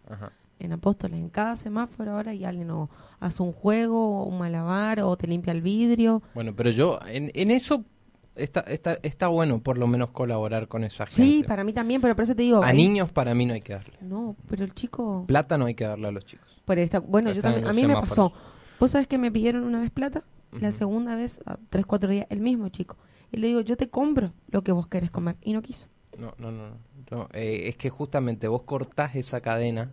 En 0.59 0.73
Apóstoles, 0.73 1.19
en 1.19 1.29
cada 1.29 1.57
semáforo 1.57 2.13
ahora 2.13 2.35
y 2.35 2.45
alguien 2.45 2.71
o 2.71 2.89
hace 3.19 3.43
un 3.43 3.53
juego, 3.53 4.25
un 4.25 4.39
malabar 4.39 5.01
o 5.01 5.17
te 5.17 5.27
limpia 5.27 5.53
el 5.53 5.63
vidrio. 5.63 6.23
Bueno, 6.35 6.55
pero 6.55 6.71
yo 6.71 7.01
en, 7.07 7.33
en 7.35 7.51
eso 7.51 7.85
está, 8.37 8.61
está, 8.61 8.99
está 9.03 9.29
bueno 9.29 9.63
por 9.63 9.79
lo 9.79 9.87
menos 9.87 10.11
colaborar 10.11 10.69
con 10.69 10.85
esa 10.85 11.07
gente. 11.07 11.23
Sí, 11.23 11.45
para 11.47 11.65
mí 11.65 11.73
también, 11.73 12.01
pero 12.01 12.15
por 12.15 12.25
eso 12.25 12.35
te 12.35 12.43
digo... 12.43 12.63
A 12.63 12.73
niños 12.73 13.11
para 13.11 13.35
mí 13.35 13.47
no 13.47 13.55
hay 13.55 13.61
que 13.61 13.75
darle. 13.75 13.95
No, 14.01 14.37
pero 14.49 14.65
el 14.65 14.75
chico... 14.75 15.25
Plata 15.27 15.59
no 15.59 15.67
hay 15.67 15.75
que 15.75 15.85
darle 15.85 16.09
a 16.09 16.11
los 16.13 16.25
chicos. 16.25 16.61
bueno, 17.07 17.33
yo 17.33 17.43
también, 17.43 17.67
a 17.67 17.73
mí 17.73 17.87
me 17.87 17.95
pasó. 17.95 18.33
¿Vos 18.79 18.91
sabés 18.91 19.07
que 19.07 19.19
me 19.19 19.31
pidieron 19.31 19.65
una 19.65 19.81
vez 19.81 19.91
plata? 19.91 20.25
La 20.53 20.73
segunda 20.73 21.17
vez, 21.17 21.41
a 21.47 21.57
tres, 21.71 21.87
cuatro 21.87 22.11
días, 22.11 22.27
el 22.29 22.41
mismo 22.41 22.69
chico. 22.69 22.97
Y 23.31 23.39
le 23.39 23.47
digo, 23.47 23.61
yo 23.63 23.77
te 23.77 23.89
compro 23.89 24.33
lo 24.49 24.63
que 24.63 24.73
vos 24.73 24.87
querés 24.87 25.11
comer. 25.11 25.37
Y 25.41 25.55
no 25.55 25.63
quiso. 25.63 25.87
No, 26.19 26.35
no, 26.37 26.51
no. 26.51 26.79
no. 27.11 27.29
Eh, 27.33 27.69
es 27.69 27.77
que 27.77 27.89
justamente 27.89 28.49
vos 28.49 28.65
cortás 28.65 29.17
esa 29.17 29.41
cadena 29.41 29.91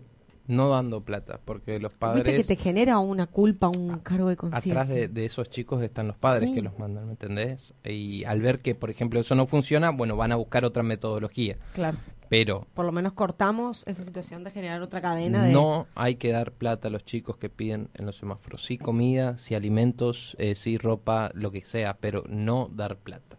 no 0.49 0.69
dando 0.69 1.01
plata, 1.01 1.39
porque 1.45 1.79
los 1.79 1.93
padres... 1.93 2.23
Viste 2.23 2.41
que 2.41 2.55
te 2.55 2.61
genera 2.61 2.97
una 2.97 3.27
culpa, 3.27 3.67
un 3.69 3.99
cargo 3.99 4.27
de 4.29 4.35
conciencia. 4.35 4.73
Atrás 4.73 4.89
de, 4.89 5.25
esos 5.25 5.49
chicos 5.49 5.81
están 5.83 6.07
los 6.07 6.17
padres 6.17 6.51
que 6.51 6.61
los 6.63 6.77
mandan, 6.79 7.05
¿me 7.05 7.11
entendés? 7.11 7.73
Y 7.83 8.23
al 8.25 8.41
ver 8.41 8.57
que, 8.57 8.73
por 8.73 8.89
ejemplo, 8.89 9.19
eso 9.19 9.35
no 9.35 9.45
funciona, 9.45 9.91
bueno, 9.91 10.17
van 10.17 10.31
a 10.31 10.35
buscar 10.35 10.65
otra 10.65 10.81
metodología. 10.81 11.57
Claro. 11.73 11.99
Pero... 12.29 12.67
Por 12.73 12.85
lo 12.85 12.91
menos 12.91 13.13
cortamos 13.13 13.83
esa 13.85 14.03
situación 14.03 14.43
de 14.43 14.49
generar 14.49 14.81
otra 14.81 15.01
cadena 15.01 15.43
de... 15.43 15.53
No 15.53 15.87
hay 15.93 16.15
que 16.15 16.31
dar 16.31 16.51
plata 16.51 16.87
a 16.87 16.91
los 16.91 17.05
chicos 17.05 17.37
que 17.37 17.49
piden 17.49 17.89
en 17.93 18.07
los 18.07 18.17
semáforos. 18.17 18.65
Sí 18.65 18.79
comida, 18.79 19.37
sí 19.37 19.53
alimentos, 19.53 20.35
eh, 20.39 20.55
sí 20.55 20.79
ropa, 20.79 21.29
lo 21.35 21.51
que 21.51 21.63
sea, 21.63 21.97
pero 21.99 22.23
no 22.27 22.69
dar 22.73 22.97
plata. 22.97 23.38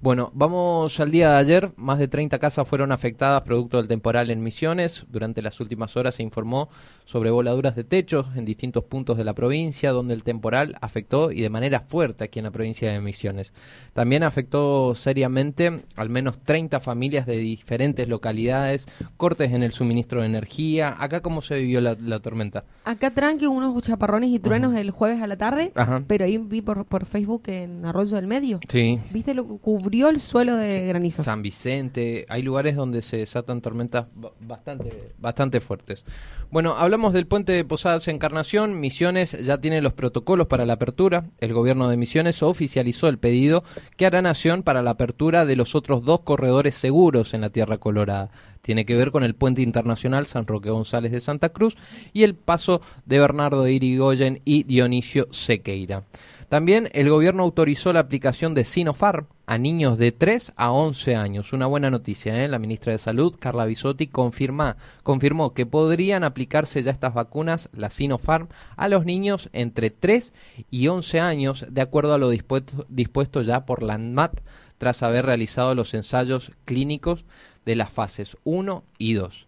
Bueno, 0.00 0.30
vamos 0.34 0.98
al 1.00 1.10
día 1.10 1.32
de 1.32 1.36
ayer. 1.38 1.72
Más 1.76 1.98
de 1.98 2.08
30 2.08 2.38
casas 2.38 2.66
fueron 2.66 2.92
afectadas 2.92 3.42
producto 3.42 3.76
del 3.76 3.88
temporal 3.88 4.30
en 4.30 4.42
Misiones. 4.42 5.04
Durante 5.10 5.42
las 5.42 5.60
últimas 5.60 5.96
horas 5.96 6.16
se 6.16 6.22
informó 6.22 6.68
sobre 7.04 7.30
voladuras 7.30 7.76
de 7.76 7.84
techos 7.84 8.26
en 8.36 8.44
distintos 8.44 8.84
puntos 8.84 9.16
de 9.16 9.24
la 9.24 9.34
provincia, 9.34 9.90
donde 9.92 10.14
el 10.14 10.24
temporal 10.24 10.76
afectó 10.80 11.32
y 11.32 11.40
de 11.40 11.50
manera 11.50 11.80
fuerte 11.80 12.24
aquí 12.24 12.38
en 12.38 12.44
la 12.44 12.50
provincia 12.50 12.92
de 12.92 13.00
Misiones. 13.00 13.52
También 13.92 14.22
afectó 14.22 14.94
seriamente 14.94 15.82
al 15.96 16.08
menos 16.08 16.38
30 16.38 16.80
familias 16.80 17.26
de 17.26 17.38
diferentes 17.38 18.08
localidades, 18.08 18.86
cortes 19.16 19.52
en 19.52 19.62
el 19.62 19.72
suministro 19.72 20.20
de 20.20 20.26
energía. 20.26 20.96
¿Acá 20.98 21.20
cómo 21.20 21.42
se 21.42 21.56
vivió 21.56 21.80
la, 21.80 22.20
tormenta? 22.20 22.64
Acá 22.84 23.10
tranqui, 23.10 23.46
unos 23.46 23.80
chaparrones 23.82 24.30
y 24.30 24.38
truenos 24.38 24.74
el 24.74 24.90
jueves 24.90 25.22
a 25.22 25.26
la 25.26 25.36
tarde, 25.36 25.72
pero 26.06 26.24
ahí 26.24 26.38
vi 26.38 26.62
por, 26.62 26.84
por 26.84 27.06
Facebook 27.06 27.42
en 27.46 27.84
Arroyo 27.84 28.16
del 28.16 28.26
Medio. 28.26 28.60
Sí. 28.68 29.00
¿Viste 29.10 29.34
lo 29.34 29.46
que 29.46 29.56
cubrió 29.72 30.10
el 30.10 30.20
suelo 30.20 30.56
de 30.56 30.86
granizos. 30.86 31.24
San 31.24 31.40
Vicente, 31.40 32.26
hay 32.28 32.42
lugares 32.42 32.76
donde 32.76 33.00
se 33.00 33.16
desatan 33.16 33.62
tormentas 33.62 34.06
bastante, 34.38 35.14
bastante 35.16 35.62
fuertes. 35.62 36.04
Bueno, 36.50 36.74
hablamos 36.76 37.14
del 37.14 37.26
puente 37.26 37.52
de 37.52 37.64
Posadas 37.64 38.06
Encarnación. 38.08 38.78
Misiones 38.80 39.32
ya 39.32 39.62
tiene 39.62 39.80
los 39.80 39.94
protocolos 39.94 40.46
para 40.46 40.66
la 40.66 40.74
apertura. 40.74 41.24
El 41.40 41.54
gobierno 41.54 41.88
de 41.88 41.96
Misiones 41.96 42.42
oficializó 42.42 43.08
el 43.08 43.16
pedido 43.16 43.64
que 43.96 44.04
hará 44.04 44.20
Nación 44.20 44.62
para 44.62 44.82
la 44.82 44.90
apertura 44.90 45.46
de 45.46 45.56
los 45.56 45.74
otros 45.74 46.04
dos 46.04 46.20
corredores 46.20 46.74
seguros 46.74 47.32
en 47.32 47.40
la 47.40 47.48
Tierra 47.48 47.78
Colorada. 47.78 48.28
Tiene 48.60 48.84
que 48.84 48.94
ver 48.94 49.10
con 49.10 49.24
el 49.24 49.34
puente 49.34 49.62
internacional 49.62 50.26
San 50.26 50.46
Roque 50.46 50.68
González 50.68 51.12
de 51.12 51.20
Santa 51.20 51.48
Cruz 51.48 51.78
y 52.12 52.24
el 52.24 52.34
paso 52.34 52.82
de 53.06 53.20
Bernardo 53.20 53.66
Irigoyen 53.66 54.42
y 54.44 54.64
Dionisio 54.64 55.28
Sequeira. 55.30 56.04
También 56.52 56.90
el 56.92 57.08
gobierno 57.08 57.44
autorizó 57.44 57.94
la 57.94 58.00
aplicación 58.00 58.52
de 58.52 58.66
Sinopharm 58.66 59.26
a 59.46 59.56
niños 59.56 59.96
de 59.96 60.12
3 60.12 60.52
a 60.56 60.70
11 60.70 61.16
años. 61.16 61.54
Una 61.54 61.64
buena 61.64 61.88
noticia, 61.88 62.44
¿eh? 62.44 62.46
La 62.46 62.58
ministra 62.58 62.92
de 62.92 62.98
Salud, 62.98 63.34
Carla 63.38 63.64
Bisotti, 63.64 64.06
confirma, 64.06 64.76
confirmó 65.02 65.54
que 65.54 65.64
podrían 65.64 66.24
aplicarse 66.24 66.82
ya 66.82 66.90
estas 66.90 67.14
vacunas, 67.14 67.70
la 67.72 67.88
Sinopharm, 67.88 68.48
a 68.76 68.88
los 68.88 69.06
niños 69.06 69.48
entre 69.54 69.88
3 69.88 70.34
y 70.70 70.88
11 70.88 71.20
años, 71.20 71.64
de 71.70 71.80
acuerdo 71.80 72.12
a 72.12 72.18
lo 72.18 72.28
dispuesto, 72.28 72.84
dispuesto 72.90 73.40
ya 73.40 73.64
por 73.64 73.82
la 73.82 73.94
ANMAT, 73.94 74.42
tras 74.76 75.02
haber 75.02 75.24
realizado 75.24 75.74
los 75.74 75.94
ensayos 75.94 76.52
clínicos 76.66 77.24
de 77.64 77.76
las 77.76 77.88
fases 77.88 78.36
1 78.44 78.84
y 78.98 79.14
2. 79.14 79.46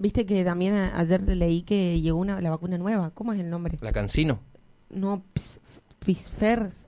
Viste 0.00 0.26
que 0.26 0.42
también 0.42 0.74
ayer 0.74 1.22
leí 1.22 1.62
que 1.62 2.00
llegó 2.00 2.18
una, 2.18 2.40
la 2.40 2.50
vacuna 2.50 2.78
nueva. 2.78 3.12
¿Cómo 3.14 3.32
es 3.32 3.38
el 3.38 3.48
nombre? 3.48 3.78
La 3.80 3.92
Cancino. 3.92 4.40
No, 4.90 5.22
Pisfers. 6.06 6.86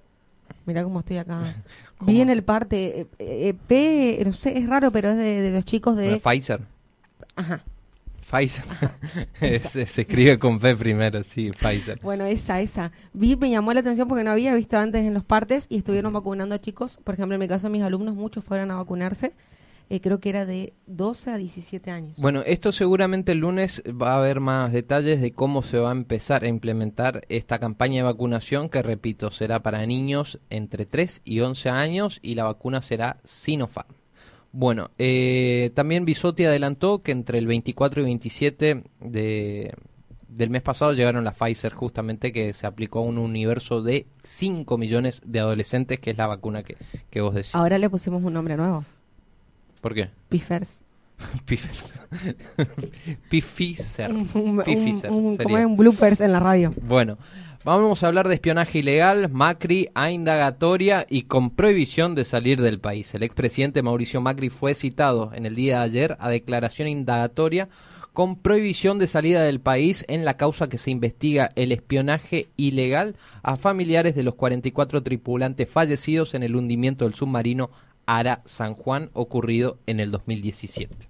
Mira 0.64 0.84
cómo 0.84 1.00
estoy 1.00 1.18
acá. 1.18 1.40
Vi 2.00 2.20
en 2.20 2.30
el 2.30 2.42
parte. 2.44 3.00
Eh, 3.00 3.06
eh, 3.18 3.54
P, 3.66 4.22
no 4.24 4.32
sé, 4.32 4.56
es 4.56 4.68
raro, 4.68 4.90
pero 4.90 5.10
es 5.10 5.16
de, 5.16 5.50
los 5.50 5.64
chicos 5.64 5.96
de. 5.96 6.18
Pfizer. 6.18 6.60
Ajá. 7.36 7.62
Pfizer. 8.30 8.64
se, 9.60 9.82
escribe 9.82 10.38
con 10.38 10.60
P 10.60 10.76
primero, 10.76 11.22
sí, 11.24 11.50
Pfizer. 11.50 11.98
Bueno, 12.02 12.24
esa, 12.24 12.60
esa. 12.60 12.92
Vi, 13.12 13.36
me 13.36 13.50
llamó 13.50 13.72
la 13.72 13.80
atención 13.80 14.06
porque 14.06 14.22
no 14.22 14.30
había 14.30 14.54
visto 14.54 14.78
antes 14.78 15.04
en 15.04 15.14
los 15.14 15.24
partes 15.24 15.66
y 15.68 15.78
estuvieron 15.78 16.12
vacunando 16.12 16.54
a 16.54 16.60
chicos. 16.60 17.00
Por 17.02 17.14
ejemplo, 17.14 17.34
en 17.34 17.40
mi 17.40 17.48
caso, 17.48 17.68
mis 17.68 17.82
alumnos, 17.82 18.14
muchos 18.14 18.44
fueron 18.44 18.70
a 18.70 18.76
vacunarse 18.76 19.32
eh, 19.90 20.00
creo 20.00 20.20
que 20.20 20.28
era 20.28 20.44
de 20.44 20.74
12 20.86 21.30
a 21.30 21.36
17 21.38 21.90
años. 21.90 22.14
Bueno, 22.18 22.42
esto 22.44 22.72
seguramente 22.72 23.32
el 23.32 23.38
lunes 23.38 23.82
va 23.86 24.12
a 24.12 24.18
haber 24.18 24.40
más 24.40 24.72
detalles 24.72 25.20
de 25.20 25.32
cómo 25.32 25.62
se 25.62 25.78
va 25.78 25.88
a 25.88 25.92
empezar 25.92 26.44
a 26.44 26.48
implementar 26.48 27.24
esta 27.28 27.58
campaña 27.58 27.96
de 27.96 28.02
vacunación 28.02 28.68
que, 28.68 28.82
repito, 28.82 29.30
será 29.30 29.60
para 29.60 29.86
niños 29.86 30.40
entre 30.50 30.84
3 30.84 31.22
y 31.24 31.40
11 31.40 31.70
años 31.70 32.18
y 32.22 32.34
la 32.34 32.44
vacuna 32.44 32.82
será 32.82 33.18
Sinopharm. 33.24 33.94
Bueno, 34.52 34.90
eh, 34.98 35.70
también 35.74 36.04
Bisotti 36.04 36.44
adelantó 36.44 37.02
que 37.02 37.12
entre 37.12 37.38
el 37.38 37.46
24 37.46 38.02
y 38.02 38.04
27 38.04 38.82
de, 39.00 39.74
del 40.28 40.50
mes 40.50 40.62
pasado 40.62 40.92
llegaron 40.92 41.24
la 41.24 41.32
Pfizer 41.32 41.72
justamente 41.72 42.32
que 42.32 42.52
se 42.52 42.66
aplicó 42.66 43.00
a 43.00 43.02
un 43.02 43.18
universo 43.18 43.82
de 43.82 44.06
5 44.22 44.76
millones 44.76 45.22
de 45.24 45.40
adolescentes, 45.40 46.00
que 46.00 46.10
es 46.10 46.18
la 46.18 46.26
vacuna 46.26 46.62
que, 46.62 46.76
que 47.10 47.20
vos 47.20 47.34
decís. 47.34 47.54
Ahora 47.54 47.78
le 47.78 47.88
pusimos 47.88 48.22
un 48.22 48.34
nombre 48.34 48.56
nuevo. 48.56 48.84
¿Por 49.80 49.94
qué? 49.94 50.10
Piffers. 50.28 50.80
Piffers. 51.44 52.00
Pifficer. 53.30 54.10
como 54.32 55.56
un 55.56 55.76
bloopers 55.76 56.20
en 56.20 56.32
la 56.32 56.40
radio. 56.40 56.72
Bueno, 56.82 57.18
vamos 57.64 58.02
a 58.02 58.06
hablar 58.06 58.28
de 58.28 58.34
espionaje 58.34 58.78
ilegal, 58.78 59.28
Macri 59.30 59.88
a 59.94 60.10
indagatoria 60.10 61.06
y 61.08 61.22
con 61.22 61.50
prohibición 61.50 62.14
de 62.14 62.24
salir 62.24 62.60
del 62.60 62.80
país. 62.80 63.14
El 63.14 63.22
expresidente 63.22 63.82
Mauricio 63.82 64.20
Macri 64.20 64.48
fue 64.48 64.74
citado 64.74 65.32
en 65.34 65.46
el 65.46 65.54
día 65.54 65.78
de 65.78 65.84
ayer 65.84 66.16
a 66.20 66.30
declaración 66.30 66.88
indagatoria 66.88 67.68
con 68.18 68.34
prohibición 68.34 68.98
de 68.98 69.06
salida 69.06 69.42
del 69.42 69.60
país 69.60 70.04
en 70.08 70.24
la 70.24 70.36
causa 70.36 70.68
que 70.68 70.78
se 70.78 70.90
investiga 70.90 71.50
el 71.54 71.70
espionaje 71.70 72.48
ilegal 72.56 73.14
a 73.44 73.54
familiares 73.54 74.16
de 74.16 74.24
los 74.24 74.34
44 74.34 75.04
tripulantes 75.04 75.70
fallecidos 75.70 76.34
en 76.34 76.42
el 76.42 76.56
hundimiento 76.56 77.04
del 77.04 77.14
submarino 77.14 77.70
Ara 78.08 78.42
San 78.46 78.74
Juan 78.74 79.10
ocurrido 79.12 79.78
en 79.86 80.00
el 80.00 80.10
2017. 80.10 81.08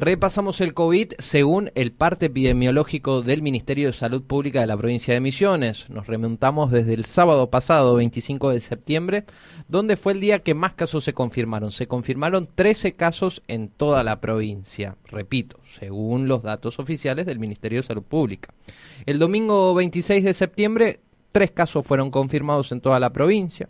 Repasamos 0.00 0.60
el 0.60 0.74
COVID 0.74 1.14
según 1.18 1.72
el 1.74 1.90
parte 1.90 2.26
epidemiológico 2.26 3.20
del 3.20 3.42
Ministerio 3.42 3.88
de 3.88 3.92
Salud 3.92 4.22
Pública 4.22 4.60
de 4.60 4.68
la 4.68 4.76
provincia 4.76 5.12
de 5.12 5.18
Misiones. 5.18 5.90
Nos 5.90 6.06
remontamos 6.06 6.70
desde 6.70 6.94
el 6.94 7.04
sábado 7.04 7.50
pasado, 7.50 7.96
25 7.96 8.50
de 8.50 8.60
septiembre, 8.60 9.24
donde 9.66 9.96
fue 9.96 10.12
el 10.12 10.20
día 10.20 10.38
que 10.38 10.54
más 10.54 10.74
casos 10.74 11.02
se 11.02 11.14
confirmaron. 11.14 11.72
Se 11.72 11.88
confirmaron 11.88 12.48
13 12.54 12.94
casos 12.94 13.42
en 13.48 13.70
toda 13.70 14.04
la 14.04 14.20
provincia, 14.20 14.96
repito, 15.04 15.58
según 15.78 16.28
los 16.28 16.44
datos 16.44 16.78
oficiales 16.78 17.26
del 17.26 17.40
Ministerio 17.40 17.80
de 17.80 17.88
Salud 17.88 18.04
Pública. 18.04 18.54
El 19.04 19.18
domingo 19.18 19.74
26 19.74 20.22
de 20.22 20.32
septiembre, 20.32 21.00
tres 21.32 21.50
casos 21.50 21.84
fueron 21.84 22.12
confirmados 22.12 22.70
en 22.70 22.80
toda 22.80 23.00
la 23.00 23.12
provincia. 23.12 23.68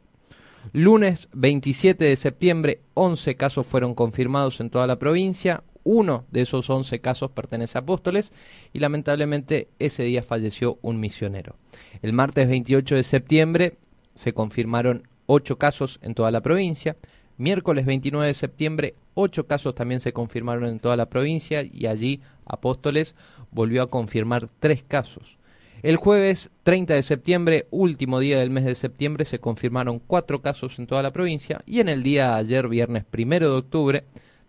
Lunes 0.72 1.28
27 1.33 2.04
de 2.04 2.16
septiembre, 2.16 2.81
11 2.94 3.37
casos 3.37 3.66
fueron 3.66 3.94
confirmados 3.94 4.61
en 4.61 4.68
toda 4.68 4.87
la 4.87 4.98
provincia. 4.98 5.62
Uno 5.83 6.26
de 6.31 6.42
esos 6.42 6.68
11 6.68 7.00
casos 7.00 7.31
pertenece 7.31 7.78
a 7.78 7.81
Apóstoles 7.81 8.33
y 8.74 8.81
lamentablemente 8.81 9.68
ese 9.78 10.02
día 10.02 10.22
falleció 10.22 10.78
un 10.83 11.00
misionero. 11.00 11.57
El 12.02 12.12
martes 12.12 12.48
28 12.48 12.96
de 12.96 13.02
septiembre 13.02 13.78
se 14.14 14.35
confirmaron 14.35 15.09
8 15.26 15.57
casos 15.57 15.98
en 16.02 16.14
toda 16.14 16.31
la 16.31 16.42
provincia. 16.42 16.96
Miércoles 17.38 17.87
29 17.87 18.26
de 18.26 18.35
septiembre, 18.35 18.94
8 19.14 19.46
casos 19.46 19.74
también 19.74 20.00
se 20.00 20.12
confirmaron 20.12 20.68
en 20.68 20.81
toda 20.81 20.96
la 20.96 21.09
provincia 21.09 21.62
y 21.62 21.87
allí 21.87 22.20
Apóstoles 22.44 23.14
volvió 23.50 23.83
a 23.83 23.90
confirmar 23.90 24.50
3 24.61 24.83
casos. 24.87 25.38
El 25.82 25.96
jueves 25.96 26.50
30 26.64 26.94
de 26.94 27.02
septiembre, 27.04 27.66
último 27.70 28.18
día 28.18 28.40
del 28.40 28.50
mes 28.50 28.64
de 28.64 28.74
septiembre, 28.74 29.24
se 29.24 29.38
confirmaron 29.38 30.00
cuatro 30.00 30.42
casos 30.42 30.78
en 30.80 30.88
toda 30.88 31.02
la 31.04 31.12
provincia 31.12 31.62
y 31.66 31.78
en 31.78 31.88
el 31.88 32.02
día 32.02 32.30
de 32.30 32.38
ayer, 32.38 32.68
viernes 32.68 33.04
primero 33.04 33.50
de 33.50 33.58
octubre, 33.58 34.04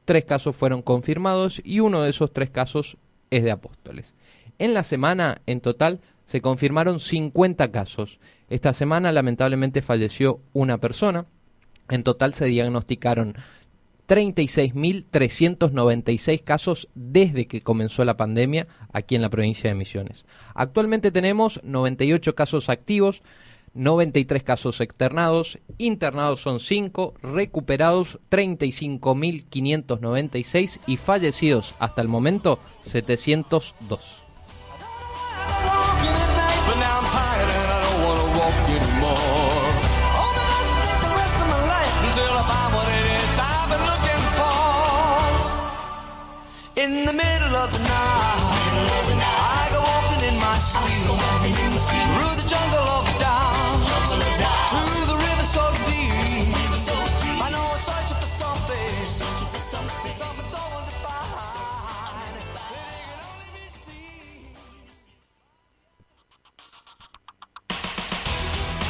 tres 0.05 0.25
casos 0.25 0.55
fueron 0.55 0.81
confirmados 0.81 1.61
y 1.63 1.81
uno 1.81 2.01
de 2.01 2.09
esos 2.09 2.33
tres 2.33 2.49
casos 2.49 2.97
es 3.29 3.43
de 3.43 3.51
Apóstoles. 3.51 4.15
En 4.57 4.73
la 4.73 4.83
semana, 4.83 5.41
en 5.45 5.61
total, 5.61 5.99
se 6.25 6.41
confirmaron 6.41 6.99
50 6.99 7.71
casos. 7.71 8.19
Esta 8.49 8.73
semana, 8.73 9.11
lamentablemente, 9.11 9.83
falleció 9.83 10.39
una 10.53 10.79
persona. 10.79 11.27
En 11.89 12.03
total 12.03 12.33
se 12.33 12.45
diagnosticaron 12.45 13.35
36.396 14.09 16.43
casos 16.43 16.89
desde 16.95 17.47
que 17.47 17.61
comenzó 17.61 18.03
la 18.03 18.17
pandemia 18.17 18.67
aquí 18.91 19.13
en 19.13 19.21
la 19.21 19.29
provincia 19.29 19.69
de 19.69 19.75
Misiones. 19.75 20.25
Actualmente 20.55 21.11
tenemos 21.11 21.61
98 21.63 22.33
casos 22.33 22.69
activos, 22.69 23.21
93 23.75 24.41
casos 24.41 24.81
externados, 24.81 25.59
internados 25.77 26.41
son 26.41 26.59
5, 26.59 27.13
recuperados 27.21 28.17
35.596 28.31 30.79
y 30.87 30.97
fallecidos 30.97 31.75
hasta 31.79 32.01
el 32.01 32.07
momento 32.07 32.57
702. 32.85 34.28
I 47.75 49.69
go 49.71 49.83
in 50.27 50.35
my 50.39 50.57
through 50.57 52.35
the 52.41 52.45
jungle 52.47 52.87
of 52.97 53.05
to 54.69 54.79
the 55.07 55.15
deep. 55.87 56.09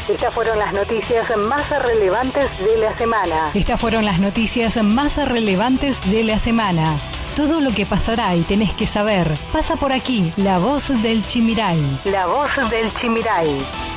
Estas 0.10 0.34
fueron 0.34 0.58
las 0.58 0.74
noticias 0.74 1.38
más 1.38 1.70
relevantes 1.84 2.46
de 2.60 2.78
la 2.78 2.98
semana. 2.98 3.52
Estas 3.54 3.80
fueron 3.80 4.06
las 4.06 4.20
noticias 4.20 4.82
más 4.84 5.18
relevantes 5.18 6.02
de 6.10 6.24
la 6.24 6.40
semana. 6.40 7.00
Todo 7.40 7.62
lo 7.62 7.72
que 7.72 7.86
pasará 7.86 8.36
y 8.36 8.42
tenés 8.42 8.74
que 8.74 8.86
saber 8.86 9.34
pasa 9.54 9.78
por 9.78 9.94
aquí. 9.94 10.34
La 10.36 10.60
voz 10.60 10.90
del 11.02 11.26
Chimiray. 11.26 11.80
La 12.04 12.26
voz 12.26 12.58
del 12.70 12.94
Chimiray. 12.94 13.89